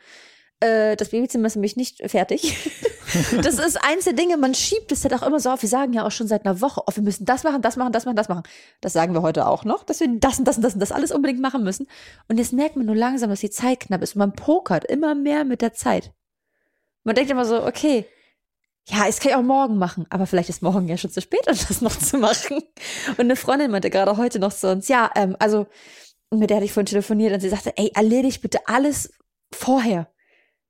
[0.61, 2.71] Äh, Das Babyzimmer ist nämlich nicht fertig.
[3.43, 5.63] das ist eins der Dinge, man schiebt es halt auch immer so auf.
[5.63, 7.93] Wir sagen ja auch schon seit einer Woche, oh, wir müssen das machen, das machen,
[7.93, 8.45] das machen, das machen.
[8.81, 10.93] Das sagen wir heute auch noch, dass wir das und das und das und das
[10.93, 11.89] alles unbedingt machen müssen.
[12.29, 15.17] Und jetzt merkt man nur langsam, dass die Zeit knapp ist und man pokert immer
[15.17, 16.13] mehr mit der Zeit.
[17.05, 18.07] Man denkt immer so, okay,
[18.87, 21.47] ja, es kann ich auch morgen machen, aber vielleicht ist morgen ja schon zu spät,
[21.47, 22.63] um das noch zu machen.
[23.11, 25.67] Und eine Freundin meinte gerade heute noch zu uns, ja, ähm, also
[26.31, 29.13] mit der hatte ich vorhin telefoniert und sie sagte, ey, erledigt bitte alles
[29.53, 30.09] vorher.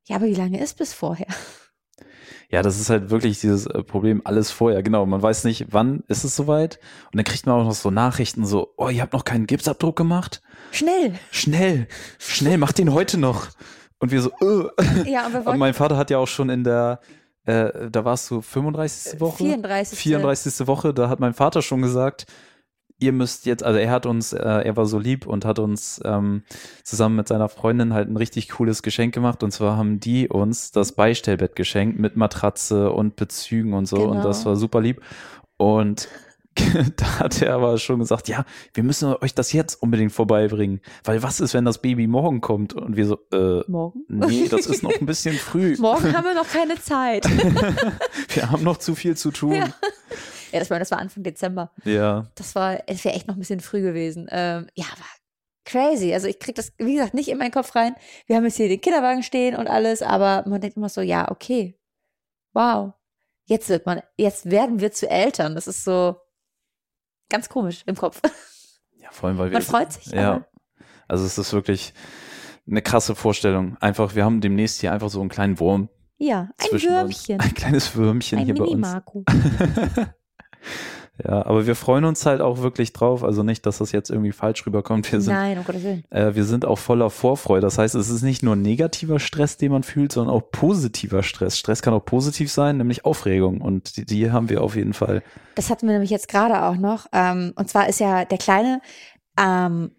[0.07, 1.27] Ja, aber wie lange ist bis vorher?
[2.51, 5.07] Ja, das ist halt wirklich dieses äh, Problem, alles vorher, genau.
[5.07, 6.79] Man weiß nicht, wann ist es soweit.
[7.07, 9.97] Und dann kriegt man auch noch so Nachrichten so, oh, ihr habt noch keinen Gipsabdruck
[9.97, 10.43] gemacht?
[10.71, 11.15] Schnell.
[11.33, 13.49] Schnell, schnell, macht den heute noch.
[14.05, 15.11] Und wir so, äh.
[15.11, 17.01] Ja, und wir Und wollten mein Vater hat ja auch schon in der,
[17.47, 19.19] äh, da warst du 35.
[19.19, 19.39] Woche?
[19.39, 19.99] 34.
[19.99, 20.67] 34.
[20.67, 22.27] Woche, da hat mein Vater schon gesagt,
[22.99, 26.03] ihr müsst jetzt, also er hat uns, äh, er war so lieb und hat uns
[26.05, 26.43] ähm,
[26.83, 29.43] zusammen mit seiner Freundin halt ein richtig cooles Geschenk gemacht.
[29.43, 34.03] Und zwar haben die uns das Beistellbett geschenkt mit Matratze und Bezügen und so.
[34.03, 34.23] Und Genau.
[34.25, 35.01] das war super lieb.
[35.57, 36.09] Und
[36.97, 40.81] da hat er aber schon gesagt, ja, wir müssen euch das jetzt unbedingt vorbeibringen.
[41.03, 42.75] Weil was ist, wenn das Baby morgen kommt?
[42.75, 44.05] Und wir so, äh, Morgen?
[44.09, 45.77] nee, das ist noch ein bisschen früh.
[45.81, 47.25] Morgen haben wir noch keine Zeit.
[48.35, 49.55] Wir haben noch zu viel zu tun.
[49.55, 49.75] Ja.
[50.53, 51.73] ja, das war, das war Anfang Dezember.
[51.85, 54.29] Ja, Das war, es wäre echt noch ein bisschen früh gewesen.
[54.31, 55.05] Ähm, ja, aber
[55.65, 56.13] crazy.
[56.15, 57.95] Also ich krieg das, wie gesagt, nicht in meinen Kopf rein.
[58.27, 61.31] Wir haben jetzt hier den Kinderwagen stehen und alles, aber man denkt immer so, ja,
[61.31, 61.79] okay.
[62.53, 62.93] Wow.
[63.47, 65.55] Jetzt wird man, jetzt werden wir zu Eltern.
[65.55, 66.17] Das ist so
[67.29, 68.21] ganz komisch im Kopf.
[68.97, 69.55] ja, vor allem, weil wir.
[69.55, 70.07] Man freut sich.
[70.07, 70.47] Ja.
[71.09, 71.95] Also es ist wirklich
[72.69, 73.77] eine krasse Vorstellung.
[73.81, 75.89] Einfach, wir haben demnächst hier einfach so einen kleinen Wurm.
[76.17, 77.35] Ja, ein Würmchen.
[77.37, 77.45] Uns.
[77.45, 78.71] Ein kleines Würmchen Ein hier bei uns.
[78.71, 79.25] Mini-Marco.
[81.23, 83.23] Ja, aber wir freuen uns halt auch wirklich drauf.
[83.23, 85.11] Also nicht, dass das jetzt irgendwie falsch rüberkommt.
[85.13, 86.03] Wir sind, Nein, um Gottes Willen.
[86.11, 87.61] äh, wir sind auch voller Vorfreude.
[87.61, 91.57] Das heißt, es ist nicht nur negativer Stress, den man fühlt, sondern auch positiver Stress.
[91.57, 93.61] Stress kann auch positiv sein, nämlich Aufregung.
[93.61, 95.23] Und die, die haben wir auf jeden Fall.
[95.55, 97.07] Das hatten wir nämlich jetzt gerade auch noch.
[97.13, 98.81] Ähm, und zwar ist ja der Kleine
[99.39, 99.93] ähm,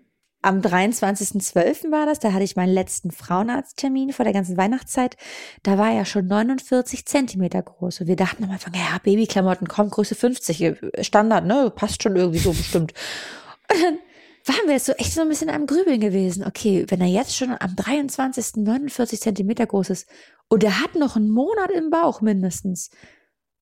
[0.45, 1.91] am 23.12.
[1.91, 5.17] war das, da hatte ich meinen letzten Frauenarzttermin vor der ganzen Weihnachtszeit.
[5.63, 8.01] Da war er schon 49 Zentimeter groß.
[8.01, 12.15] Und wir dachten am Anfang, ja, Babyklamotten, komm, Größe 50, äh, Standard, ne, passt schon
[12.15, 12.93] irgendwie so bestimmt.
[13.71, 13.97] Und dann
[14.45, 16.45] waren wir so echt so ein bisschen am Grübeln gewesen.
[16.45, 18.57] Okay, wenn er jetzt schon am 23.
[18.57, 20.07] 49 Zentimeter groß ist
[20.47, 22.91] und er hat noch einen Monat im Bauch mindestens,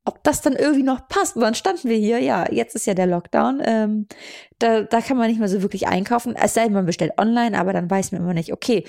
[0.06, 1.36] ob das dann irgendwie noch passt.
[1.36, 3.62] Dann standen wir hier, ja, jetzt ist ja der Lockdown.
[3.66, 4.08] Ähm,
[4.60, 6.36] da, da kann man nicht mehr so wirklich einkaufen.
[6.36, 8.84] Es sei denn, man bestellt online, aber dann weiß man immer nicht, okay,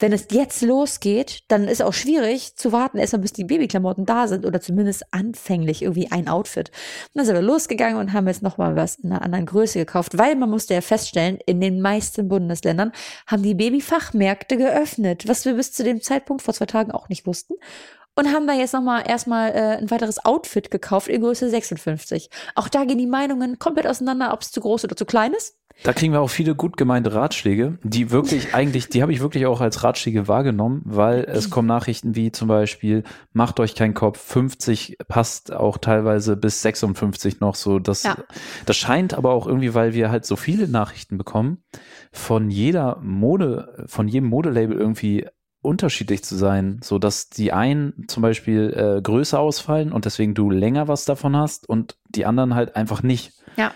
[0.00, 4.26] wenn es jetzt losgeht, dann ist auch schwierig zu warten, erstmal bis die Babyklamotten da
[4.26, 6.70] sind oder zumindest anfänglich irgendwie ein Outfit.
[6.70, 10.18] Und dann sind wir losgegangen und haben jetzt nochmal was in einer anderen Größe gekauft,
[10.18, 12.90] weil man musste ja feststellen, in den meisten Bundesländern
[13.26, 17.26] haben die Babyfachmärkte geöffnet, was wir bis zu dem Zeitpunkt vor zwei Tagen auch nicht
[17.26, 17.54] wussten
[18.16, 22.30] und haben da jetzt nochmal erstmal äh, ein weiteres Outfit gekauft in Größe 56.
[22.54, 25.56] Auch da gehen die Meinungen komplett auseinander, ob es zu groß oder zu klein ist.
[25.82, 29.46] Da kriegen wir auch viele gut gemeinte Ratschläge, die wirklich eigentlich, die habe ich wirklich
[29.46, 34.20] auch als Ratschläge wahrgenommen, weil es kommen Nachrichten wie zum Beispiel, macht euch keinen Kopf,
[34.20, 37.80] 50 passt auch teilweise bis 56 noch so.
[37.80, 38.16] Das, Ja.
[38.66, 41.64] das scheint aber auch irgendwie, weil wir halt so viele Nachrichten bekommen,
[42.12, 45.26] von jeder Mode, von jedem Modelabel irgendwie
[45.64, 50.50] unterschiedlich zu sein, so dass die einen zum Beispiel äh, größer ausfallen und deswegen du
[50.50, 53.32] länger was davon hast und die anderen halt einfach nicht.
[53.56, 53.72] Ja.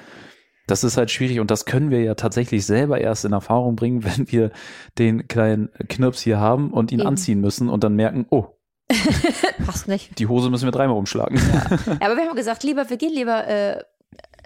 [0.67, 4.05] Das ist halt schwierig und das können wir ja tatsächlich selber erst in Erfahrung bringen,
[4.17, 4.51] wenn wir
[4.99, 7.09] den kleinen Knirps hier haben und ihn Eben.
[7.09, 8.47] anziehen müssen und dann merken, oh,
[9.67, 10.19] Passt nicht.
[10.19, 11.37] die Hose müssen wir dreimal umschlagen.
[12.01, 13.83] Ja, aber wir haben gesagt, lieber, wir gehen lieber äh,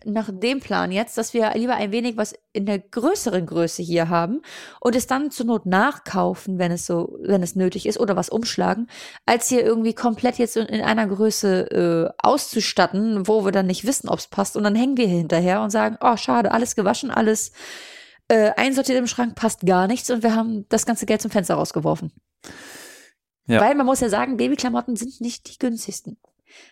[0.05, 4.09] nach dem Plan jetzt, dass wir lieber ein wenig was in der größeren Größe hier
[4.09, 4.43] haben
[4.81, 8.29] und es dann zur Not nachkaufen, wenn es so, wenn es nötig ist, oder was
[8.29, 8.89] umschlagen,
[9.27, 13.87] als hier irgendwie komplett jetzt in, in einer Größe äh, auszustatten, wo wir dann nicht
[13.87, 14.57] wissen, ob es passt.
[14.57, 17.53] Und dann hängen wir hier hinterher und sagen, oh, schade, alles gewaschen, alles
[18.29, 21.55] äh, einsortiert im Schrank, passt gar nichts und wir haben das ganze Geld zum Fenster
[21.55, 22.13] rausgeworfen.
[23.47, 23.61] Ja.
[23.61, 26.19] Weil man muss ja sagen, Babyklamotten sind nicht die günstigsten.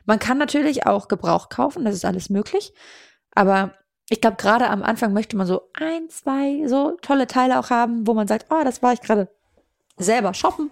[0.05, 2.73] Man kann natürlich auch Gebrauch kaufen, das ist alles möglich.
[3.35, 3.75] Aber
[4.09, 8.07] ich glaube, gerade am Anfang möchte man so ein, zwei so tolle Teile auch haben,
[8.07, 9.29] wo man sagt, oh, das war ich gerade
[9.97, 10.71] selber shoppen.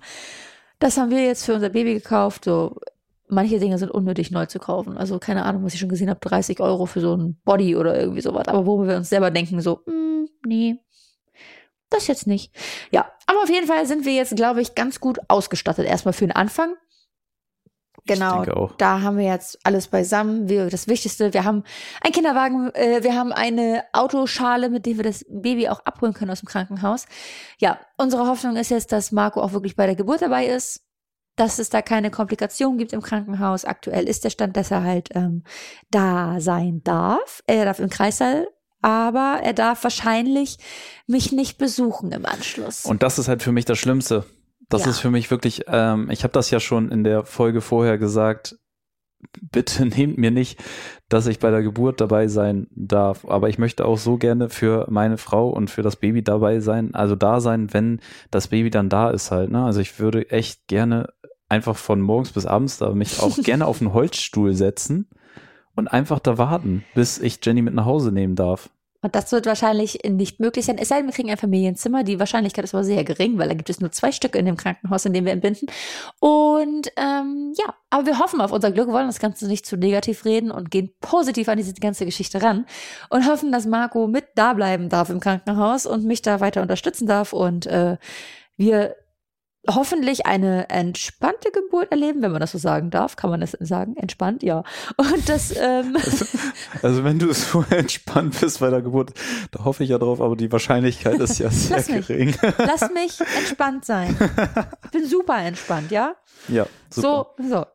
[0.79, 2.45] Das haben wir jetzt für unser Baby gekauft.
[2.45, 2.81] So,
[3.29, 4.97] manche Dinge sind unnötig neu zu kaufen.
[4.97, 7.99] Also keine Ahnung, was ich schon gesehen habe, 30 Euro für so ein Body oder
[7.99, 8.49] irgendwie sowas.
[8.49, 10.79] Aber wo wir uns selber denken, so, hm, nee,
[11.91, 12.53] das jetzt nicht.
[12.91, 15.87] Ja, aber auf jeden Fall sind wir jetzt, glaube ich, ganz gut ausgestattet.
[15.87, 16.75] Erstmal für den Anfang.
[18.09, 20.49] Genau, da haben wir jetzt alles beisammen.
[20.49, 21.65] Wir, das Wichtigste, wir haben
[22.03, 26.31] einen Kinderwagen, äh, wir haben eine Autoschale, mit der wir das Baby auch abholen können
[26.31, 27.07] aus dem Krankenhaus.
[27.59, 30.83] Ja, unsere Hoffnung ist jetzt, dass Marco auch wirklich bei der Geburt dabei ist,
[31.37, 33.65] dass es da keine Komplikationen gibt im Krankenhaus.
[33.65, 35.45] Aktuell ist der Stand, dass er halt ähm,
[35.91, 37.43] da sein darf.
[37.47, 38.49] Er darf im Kreissaal,
[38.83, 40.59] aber er darf wahrscheinlich
[41.07, 42.85] mich nicht besuchen im Anschluss.
[42.85, 44.25] Und das ist halt für mich das Schlimmste.
[44.69, 44.91] Das Ja.
[44.91, 48.57] ist für mich wirklich, ähm, ich habe das ja schon in der Folge vorher gesagt,
[49.41, 50.63] bitte nehmt mir nicht,
[51.09, 53.25] dass ich bei der Geburt dabei sein darf.
[53.27, 56.95] Aber ich möchte auch so gerne für meine Frau und für das Baby dabei sein,
[56.95, 58.01] also da sein, wenn
[58.31, 59.51] das Baby dann da ist halt.
[59.51, 59.65] Ne?
[59.65, 61.09] Also ich würde echt gerne
[61.49, 65.09] einfach von morgens bis abends da mich auch gerne auf einen Holzstuhl setzen
[65.75, 68.69] und einfach da warten, bis ich Jenny mit nach Hause nehmen darf.
[69.01, 70.77] Und das wird wahrscheinlich nicht möglich sein.
[70.77, 72.03] Es sei denn, wir kriegen ein Familienzimmer.
[72.03, 74.57] Die Wahrscheinlichkeit ist aber sehr gering, weil da gibt es nur zwei Stücke in dem
[74.57, 75.69] Krankenhaus, in dem wir entbinden.
[76.19, 80.25] Und ähm, ja, aber wir hoffen auf unser Glück, wollen das Ganze nicht zu negativ
[80.25, 82.67] reden und gehen positiv an diese ganze Geschichte ran
[83.09, 87.07] und hoffen, dass Marco mit da bleiben darf im Krankenhaus und mich da weiter unterstützen
[87.07, 87.99] darf und äh,
[88.57, 88.97] wir
[89.69, 93.17] hoffentlich eine entspannte Geburt erleben, wenn man das so sagen darf.
[93.17, 93.97] Kann man das sagen?
[93.97, 94.65] Entspannt, ja.
[94.97, 95.97] Und das ähm,
[96.83, 99.13] Also wenn du so entspannt bist bei der Geburt,
[99.51, 102.07] da hoffe ich ja drauf, aber die Wahrscheinlichkeit ist ja sehr Lass mich.
[102.07, 102.35] gering.
[102.59, 104.17] Lass mich entspannt sein.
[104.85, 106.15] Ich bin super entspannt, ja?
[106.49, 107.35] Ja, super.
[107.39, 107.67] So, so.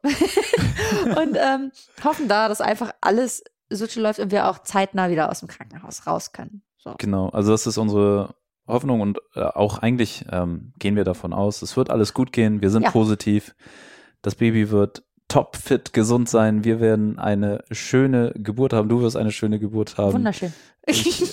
[1.21, 1.71] und ähm,
[2.03, 6.05] hoffen da, dass einfach alles so läuft und wir auch zeitnah wieder aus dem Krankenhaus
[6.07, 6.63] raus können.
[6.77, 6.95] So.
[6.97, 8.35] Genau, also das ist unsere
[8.67, 12.61] Hoffnung und äh, auch eigentlich ähm, gehen wir davon aus, es wird alles gut gehen,
[12.61, 12.91] wir sind Ja.
[12.91, 13.55] positiv,
[14.21, 19.31] das Baby wird topfit, gesund sein, wir werden eine schöne Geburt haben, du wirst eine
[19.31, 20.13] schöne Geburt haben.
[20.13, 20.53] Wunderschön.
[20.85, 21.23] Ich,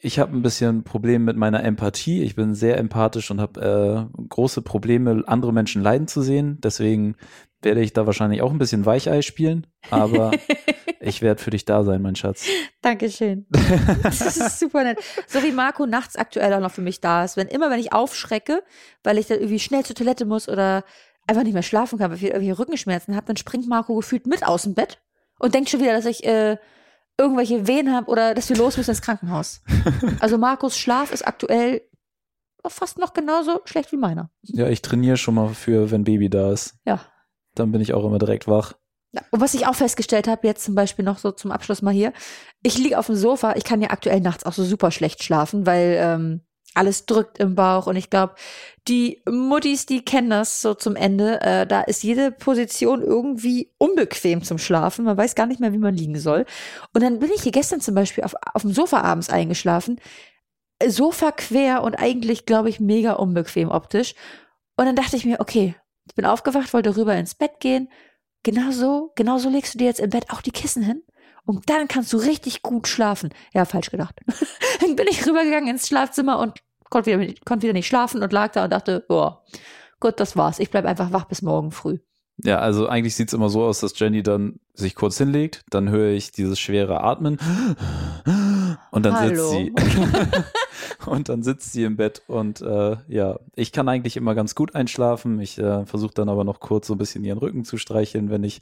[0.00, 2.22] ich habe ein bisschen Problem mit meiner Empathie.
[2.22, 6.58] Ich bin sehr empathisch und habe äh, große Probleme, andere Menschen leiden zu sehen.
[6.62, 7.16] Deswegen
[7.62, 9.66] werde ich da wahrscheinlich auch ein bisschen Weichei spielen.
[9.90, 10.30] Aber
[11.00, 12.46] ich werde für dich da sein, mein Schatz.
[12.82, 13.46] Dankeschön.
[14.02, 14.98] Das ist super nett.
[15.26, 17.36] So wie Marco nachts aktuell auch noch für mich da ist.
[17.36, 18.62] Wenn immer, wenn ich aufschrecke,
[19.02, 20.84] weil ich dann irgendwie schnell zur Toilette muss oder
[21.26, 24.46] einfach nicht mehr schlafen kann, weil ich irgendwie Rückenschmerzen habe, dann springt Marco gefühlt mit
[24.46, 25.00] aus dem Bett
[25.38, 26.56] und denkt schon wieder, dass ich äh,
[27.18, 29.62] irgendwelche Wehen habe oder dass wir los müssen ins Krankenhaus.
[30.20, 31.82] Also Marcos Schlaf ist aktuell
[32.66, 34.30] fast noch genauso schlecht wie meiner.
[34.42, 36.74] Ja, ich trainiere schon mal für, wenn Baby da ist.
[36.84, 37.00] Ja.
[37.58, 38.74] Dann bin ich auch immer direkt wach.
[39.30, 42.12] Und was ich auch festgestellt habe, jetzt zum Beispiel noch so zum Abschluss mal hier,
[42.62, 45.64] ich liege auf dem Sofa, ich kann ja aktuell nachts auch so super schlecht schlafen,
[45.64, 46.40] weil ähm,
[46.74, 48.34] alles drückt im Bauch und ich glaube,
[48.86, 54.42] die Muttis, die kennen das so zum Ende, äh, da ist jede Position irgendwie unbequem
[54.42, 56.44] zum Schlafen, man weiß gar nicht mehr, wie man liegen soll.
[56.92, 60.00] Und dann bin ich hier gestern zum Beispiel auf, auf dem Sofa abends eingeschlafen,
[60.86, 64.14] Sofa quer und eigentlich, glaube ich, mega unbequem optisch.
[64.76, 65.74] Und dann dachte ich mir, okay,
[66.08, 67.88] ich bin aufgewacht, wollte rüber ins Bett gehen,
[68.44, 71.02] Genau so, genau so legst du dir jetzt im Bett auch die Kissen hin
[71.44, 73.30] und dann kannst du richtig gut schlafen.
[73.52, 74.14] Ja, falsch gedacht.
[74.80, 76.54] dann bin ich rübergegangen ins Schlafzimmer und
[76.88, 79.42] konnte wieder, nicht- konnte wieder nicht schlafen und lag da und dachte, boah,
[79.98, 80.60] gut, das war's.
[80.60, 81.98] Ich bleib einfach wach bis morgen früh.
[82.44, 86.10] Ja, also eigentlich sieht's immer so aus, dass Jenny dann sich kurz hinlegt, dann höre
[86.12, 87.38] ich dieses schwere Atmen
[88.90, 89.50] Und dann Hallo.
[89.50, 91.06] sitzt sie.
[91.10, 94.74] und dann sitzt sie im Bett und äh, ja, ich kann eigentlich immer ganz gut
[94.74, 95.40] einschlafen.
[95.40, 98.44] Ich äh, versuche dann aber noch kurz so ein bisschen ihren Rücken zu streicheln, wenn
[98.44, 98.60] ich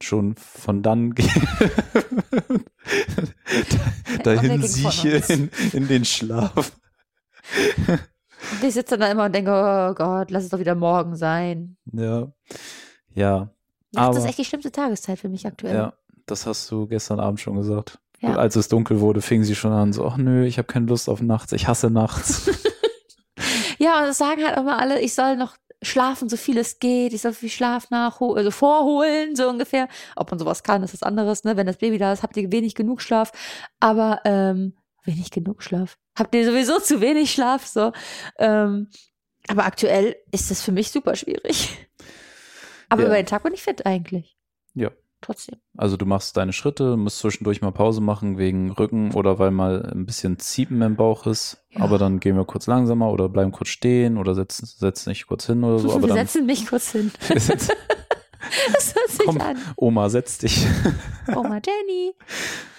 [0.00, 1.28] schon von dann gehe.
[4.22, 6.72] Dahin sieche in, in den Schlaf.
[7.88, 11.76] Und ich sitze dann immer und denke, oh Gott, lass es doch wieder morgen sein.
[11.92, 12.32] Ja.
[13.14, 13.50] Ja,
[13.92, 15.74] Nachts Aber- ist echt die schlimmste Tageszeit für mich aktuell.
[15.76, 15.92] ja,
[16.26, 18.00] das hast du gestern Abend schon gesagt.
[18.24, 18.30] Ja.
[18.30, 20.86] Und als es dunkel wurde, fing sie schon an, so, ach nö, ich habe keine
[20.86, 22.50] Lust auf nachts, ich hasse nachts.
[23.78, 27.12] Ja, und das sagen halt immer alle, ich soll noch schlafen, so viel es geht,
[27.12, 29.88] ich soll viel Schlaf nachholen, also vorholen, so ungefähr.
[30.14, 31.56] Ob man sowas kann, ist was anderes, ne?
[31.56, 33.32] Wenn das Baby da ist, habt ihr wenig genug Schlaf.
[33.80, 35.98] Aber ähm, wenig genug Schlaf.
[36.16, 37.92] Habt ihr sowieso zu wenig Schlaf, so.
[38.38, 38.88] Ähm,
[39.48, 41.76] aber aktuell ist das für mich super schwierig.
[42.88, 43.08] Aber Ja.
[43.08, 44.36] über den Tag bin ich fit eigentlich.
[44.74, 44.90] Ja.
[45.24, 45.58] Trotzdem.
[45.76, 49.90] Also du machst deine Schritte, musst zwischendurch mal Pause machen wegen Rücken oder weil mal
[49.90, 51.64] ein bisschen Ziepen im Bauch ist.
[51.70, 51.80] Ja.
[51.80, 55.46] Aber dann gehen wir kurz langsamer oder bleiben kurz stehen oder setzen, setzen nicht kurz
[55.46, 55.92] hin oder so.
[55.94, 57.10] Aber Wir setzen mich kurz hin.
[57.28, 59.40] Das hört sich Komm.
[59.40, 59.56] an.
[59.76, 60.66] Oma, setz dich.
[61.34, 62.12] Oma Jenny.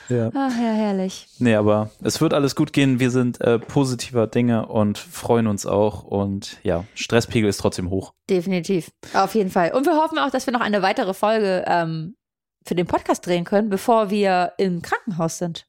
[0.10, 0.30] ja.
[0.36, 1.28] Ach ja, herrlich.
[1.40, 3.00] Nee, aber es wird alles gut gehen.
[3.00, 6.04] Wir sind äh, positiver Dinge und freuen uns auch.
[6.04, 8.14] Und ja, Stresspegel ist trotzdem hoch.
[8.30, 8.92] Definitiv.
[9.16, 9.72] Auf jeden Fall.
[9.74, 12.16] Und wir hoffen auch, dass wir noch eine weitere Folge ähm,
[12.65, 15.67] für den Podcast drehen können, bevor wir im Krankenhaus sind.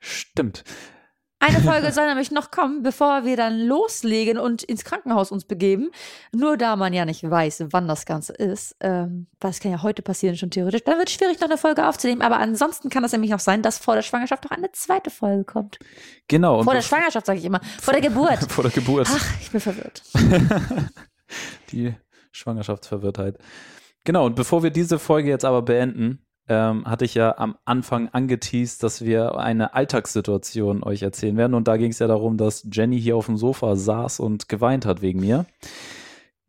[0.00, 0.64] Stimmt.
[1.40, 5.90] Eine Folge soll nämlich noch kommen, bevor wir dann loslegen und ins Krankenhaus uns begeben.
[6.32, 10.02] Nur da man ja nicht weiß, wann das Ganze ist, ähm, das kann ja heute
[10.02, 12.22] passieren schon theoretisch, dann wird es schwierig, noch eine Folge aufzunehmen.
[12.22, 15.44] Aber ansonsten kann es nämlich auch sein, dass vor der Schwangerschaft noch eine zweite Folge
[15.44, 15.78] kommt.
[16.26, 16.62] Genau.
[16.62, 17.60] Vor der Schwangerschaft sage ich immer.
[17.80, 18.38] Vor der Geburt.
[18.50, 19.06] Vor der Geburt.
[19.10, 20.02] Ach, ich bin verwirrt.
[21.72, 21.94] Die
[22.32, 23.38] Schwangerschaftsverwirrtheit.
[24.04, 28.08] Genau, und bevor wir diese Folge jetzt aber beenden, ähm, hatte ich ja am Anfang
[28.08, 31.54] angeteased, dass wir eine Alltagssituation euch erzählen werden.
[31.54, 34.86] Und da ging es ja darum, dass Jenny hier auf dem Sofa saß und geweint
[34.86, 35.46] hat wegen mir.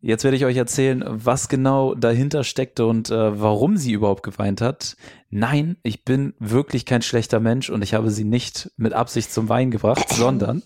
[0.02, 4.62] Jetzt werde ich euch erzählen, was genau dahinter steckte und äh, warum sie überhaupt geweint
[4.62, 4.96] hat.
[5.28, 9.50] Nein, ich bin wirklich kein schlechter Mensch und ich habe sie nicht mit Absicht zum
[9.50, 10.62] Weinen gebracht, sondern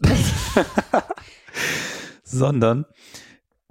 [2.23, 2.87] sondern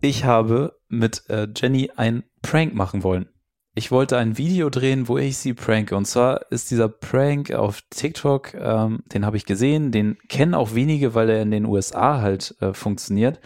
[0.02, 3.30] ich habe mit äh, Jenny ein Prank machen wollen.
[3.76, 5.96] Ich wollte ein Video drehen, wo ich sie pranke.
[5.96, 10.76] Und zwar ist dieser Prank auf TikTok, ähm, den habe ich gesehen, den kennen auch
[10.76, 13.40] wenige, weil er in den USA halt äh, funktioniert.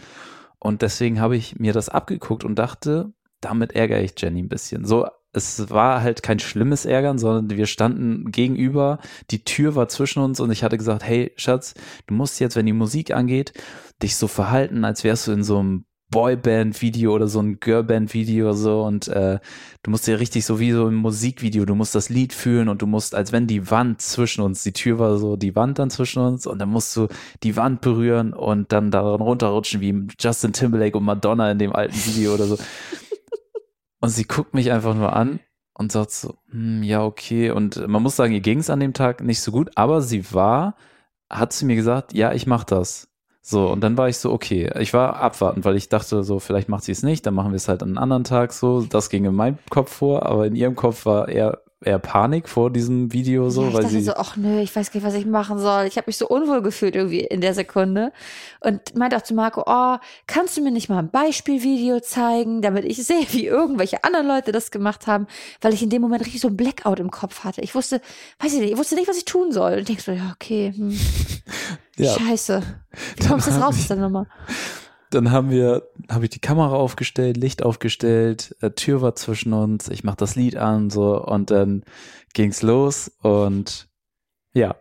[0.58, 4.84] Und deswegen habe ich mir das abgeguckt und dachte, damit ärgere ich Jenny ein bisschen.
[4.84, 8.98] So, es war halt kein schlimmes Ärgern, sondern wir standen gegenüber,
[9.30, 11.74] die Tür war zwischen uns und ich hatte gesagt, hey Schatz,
[12.06, 13.52] du musst jetzt, wenn die Musik angeht,
[14.02, 18.54] dich so verhalten, als wärst du in so einem Boyband-Video oder so ein Girlband-Video oder
[18.54, 19.38] so und äh,
[19.82, 22.80] du musst dir richtig so wie so im Musikvideo, du musst das Lied fühlen und
[22.80, 25.90] du musst, als wenn die Wand zwischen uns, die Tür war so die Wand dann
[25.90, 27.08] zwischen uns und dann musst du
[27.42, 31.96] die Wand berühren und dann daran runterrutschen wie Justin Timberlake und Madonna in dem alten
[31.96, 32.58] Video oder so.
[34.00, 35.40] Und sie guckt mich einfach nur an
[35.74, 37.50] und sagt so, hm, ja, okay.
[37.50, 40.32] Und man muss sagen, ihr ging es an dem Tag nicht so gut, aber sie
[40.32, 40.76] war,
[41.30, 43.08] hat sie mir gesagt, ja, ich mach das.
[43.40, 46.68] So, und dann war ich so, okay, ich war abwartend, weil ich dachte so, vielleicht
[46.68, 48.82] macht sie es nicht, dann machen wir es halt an einem anderen Tag so.
[48.82, 52.70] Das ging in meinem Kopf vor, aber in ihrem Kopf war eher, eher Panik vor
[52.70, 54.02] diesem Video so, ja, ich weil dachte sie.
[54.02, 55.86] so, ach nö, ich weiß gar nicht, was ich machen soll.
[55.86, 58.12] Ich habe mich so unwohl gefühlt irgendwie in der Sekunde
[58.60, 59.96] und meinte auch zu Marco, oh,
[60.26, 64.52] kannst du mir nicht mal ein Beispielvideo zeigen, damit ich sehe, wie irgendwelche anderen Leute
[64.52, 65.26] das gemacht haben,
[65.60, 67.60] weil ich in dem Moment richtig so ein Blackout im Kopf hatte.
[67.62, 68.02] Ich wusste,
[68.40, 69.78] weiß ich nicht, ich wusste nicht, was ich tun soll.
[69.78, 70.98] Und denk so, ja, okay, hm,
[72.04, 72.62] ja, scheiße.
[73.16, 74.26] Wie kommst du das raus aus der Nummer?
[75.10, 79.88] dann haben wir, habe ich die Kamera aufgestellt, Licht aufgestellt, äh, Tür war zwischen uns,
[79.88, 81.84] ich mach das Lied an, so, und dann
[82.34, 83.88] ging's los und
[84.52, 84.76] ja,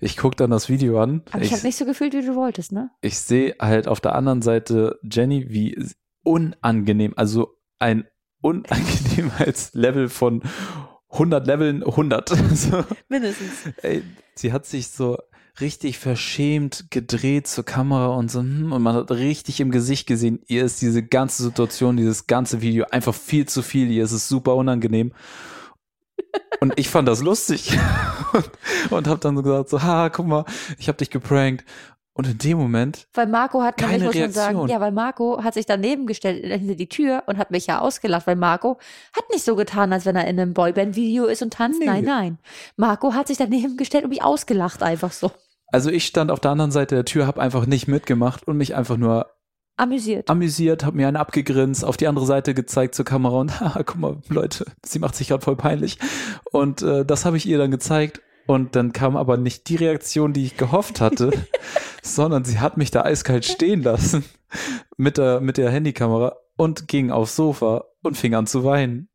[0.00, 1.22] ich guck dann das Video an.
[1.30, 2.90] Aber ich, habe nicht so gefühlt, wie du wolltest, ne?
[3.02, 5.76] ich sehe halt auf der anderen Seite Jenny, wie
[6.22, 8.06] unangenehm, also ein
[8.42, 10.42] Unangenehmheitslevel von
[11.10, 12.28] 100 Leveln 100.
[12.54, 13.74] so, Mindestens.
[13.82, 14.02] ey,
[14.34, 15.18] sie hat sich so
[15.60, 20.40] richtig verschämt gedreht zur Kamera und so, hm, und man hat richtig im Gesicht gesehen,
[20.46, 24.28] ihr ist diese ganze Situation, dieses ganze Video einfach viel zu viel, ihr ist es
[24.28, 25.12] super unangenehm.
[26.60, 27.72] Und ich fand das lustig
[28.32, 28.50] und,
[28.92, 30.44] und hab dann so gesagt, so, ha, guck mal,
[30.78, 31.64] ich hab dich geprankt.
[32.12, 34.68] Und in dem Moment Weil Marco hat Keine nämlich, man sagen, Reaktion.
[34.68, 38.26] ja, weil Marco hat sich daneben gestellt hinter die Tür und hat mich ja ausgelacht,
[38.26, 38.78] weil Marco
[39.16, 41.78] hat nicht so getan, als wenn er in einem Boyband-Video ist und tanzt.
[41.78, 41.86] Nee.
[41.86, 42.38] Nein, nein.
[42.76, 45.30] Marco hat sich daneben gestellt und mich ausgelacht einfach so.
[45.72, 48.74] Also ich stand auf der anderen Seite der Tür, habe einfach nicht mitgemacht und mich
[48.74, 49.26] einfach nur
[49.76, 50.28] Amüsiert.
[50.28, 53.96] amüsiert, habe mir einen abgegrinst, auf die andere Seite gezeigt zur Kamera und haha, guck
[53.96, 55.98] mal, Leute, sie macht sich gerade voll peinlich.
[56.52, 60.32] Und äh, das habe ich ihr dann gezeigt Und dann kam aber nicht die Reaktion,
[60.32, 61.30] die ich gehofft hatte,
[62.02, 64.24] sondern sie hat mich da eiskalt stehen lassen
[64.96, 69.08] mit der, mit der Handykamera und ging aufs Sofa und fing an zu weinen.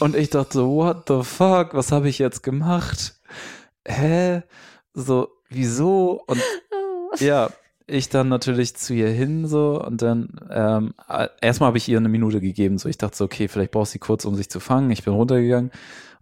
[0.00, 3.20] Und ich dachte so, what the fuck, was habe ich jetzt gemacht?
[3.86, 4.42] Hä?
[4.92, 6.22] So, wieso?
[6.26, 6.40] Und
[6.72, 7.24] Oh.
[7.24, 7.50] ja,
[7.86, 11.98] ich dann natürlich zu ihr hin so und dann ähm, äh, erstmal habe ich ihr
[11.98, 12.78] eine Minute gegeben.
[12.78, 14.90] So, ich dachte so, okay, vielleicht braucht sie kurz, um sich zu fangen.
[14.90, 15.70] Ich bin runtergegangen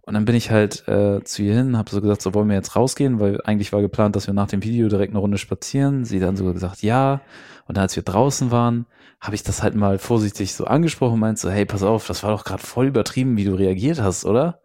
[0.01, 2.55] und dann bin ich halt äh, zu ihr hin, habe so gesagt, so wollen wir
[2.55, 6.03] jetzt rausgehen, weil eigentlich war geplant, dass wir nach dem Video direkt eine Runde spazieren.
[6.03, 7.21] Sie dann so gesagt, ja.
[7.65, 8.85] Und dann, als wir draußen waren,
[9.21, 12.23] habe ich das halt mal vorsichtig so angesprochen und meinte so, hey, pass auf, das
[12.23, 14.59] war doch gerade voll übertrieben, wie du reagiert hast, oder?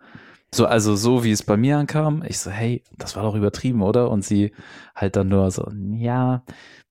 [0.54, 3.82] So, also so wie es bei mir ankam, ich so, hey, das war doch übertrieben,
[3.82, 4.10] oder?
[4.10, 4.52] Und sie
[4.94, 6.42] halt dann nur so, ja,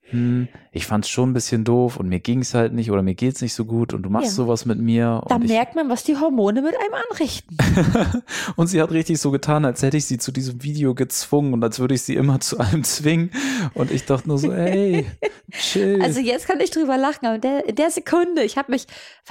[0.10, 3.42] hm, ich fand's schon ein bisschen doof und mir ging's halt nicht oder mir geht's
[3.42, 4.32] nicht so gut und du machst Ja.
[4.34, 5.22] sowas mit mir.
[5.28, 7.58] Da merkt man, was die Hormone mit einem anrichten.
[8.56, 11.64] und sie hat richtig so getan, als hätte ich sie zu diesem Video gezwungen und
[11.64, 13.32] als würde ich sie immer zu allem zwingen.
[13.74, 15.06] Und ich dachte nur so, hey,
[15.52, 16.02] chill.
[16.02, 18.88] Also jetzt kann ich drüber lachen, aber in der, in der Sekunde, ich habe mich,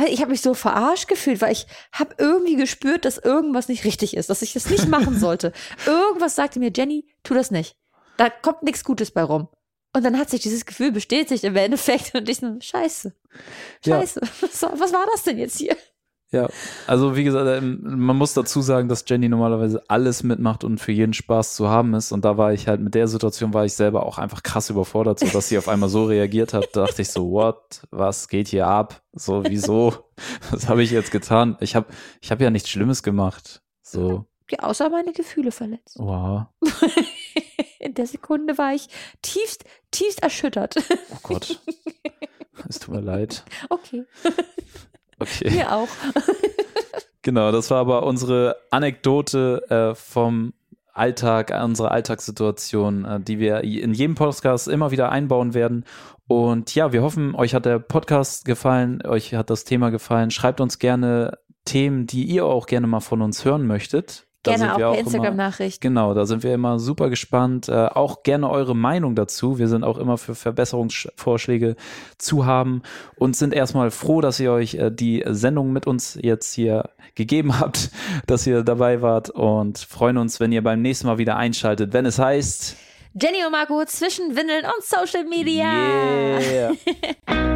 [0.08, 4.16] ich habe mich so verarscht gefühlt, weil ich habe irgendwie gespürt, dass irgendwas nicht richtig
[4.16, 5.52] ist, dass ich das nicht machen sollte.
[5.86, 7.76] irgendwas sagte mir, Jenny, tu das nicht.
[8.18, 9.48] Da kommt nichts Gutes bei rum.
[9.96, 13.14] Und dann hat sich dieses Gefühl bestätigt im Endeffekt und ich so, scheiße.
[13.84, 14.00] Ja.
[14.00, 14.20] Scheiße.
[14.42, 15.74] Was, war- was war das denn jetzt hier?
[16.32, 16.50] Ja,
[16.86, 20.92] also wie gesagt, ähm, man muss dazu sagen, dass Jenny normalerweise alles mitmacht und für
[20.92, 22.12] jeden Spaß zu haben ist.
[22.12, 25.20] Und da war ich halt mit der Situation, war ich selber auch einfach krass überfordert,
[25.20, 26.68] so dass sie auf einmal so reagiert hat.
[26.74, 29.02] Da dachte ich so, what, was geht hier ab?
[29.12, 29.94] So, wieso?
[30.50, 31.56] Was habe ich jetzt getan?
[31.60, 31.86] Ich habe
[32.20, 33.62] ich hab ja nichts Schlimmes gemacht.
[33.82, 35.96] So, Ja, außer meine Gefühle verletzt.
[35.98, 36.46] wow,
[37.80, 38.88] In der Sekunde war ich
[39.22, 40.76] tiefst, tiefst erschüttert.
[41.12, 41.60] oh Gott.
[42.68, 43.44] Es tut mir leid.
[43.68, 44.04] Okay,
[45.18, 45.50] Okay.
[45.50, 45.88] mir auch.
[47.22, 50.52] Genau, das war aber unsere Anekdote äh, vom
[50.92, 55.84] Alltag, unsere Alltagssituation, äh, die wir in jedem Podcast immer wieder einbauen werden.
[56.28, 60.30] Und ja, wir hoffen, euch hat der Podcast gefallen, euch hat das Thema gefallen.
[60.30, 64.25] Schreibt uns gerne Themen, die ihr auch gerne mal von uns hören möchtet.
[64.46, 65.80] Gerne auch per Instagram-Nachricht.
[65.80, 67.68] Genau, da sind wir immer super gespannt.
[67.68, 69.58] Äh, auch gerne eure Meinung dazu.
[69.58, 71.76] Wir sind auch immer für Verbesserungsvorschläge
[72.18, 72.82] zu haben
[73.16, 77.58] und sind erstmal froh, dass ihr euch äh, die Sendung mit uns jetzt hier gegeben
[77.58, 77.90] habt,
[78.26, 82.06] dass ihr dabei wart und freuen uns, wenn ihr beim nächsten Mal wieder einschaltet, wenn
[82.06, 82.76] es heißt
[83.20, 85.64] Jenny und Marco zwischen Windeln und Social Media.
[86.38, 86.72] Yeah.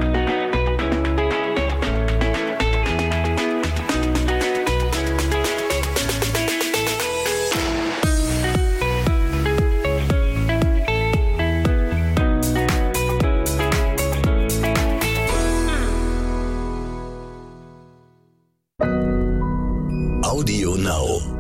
[20.41, 21.40] Audio Now.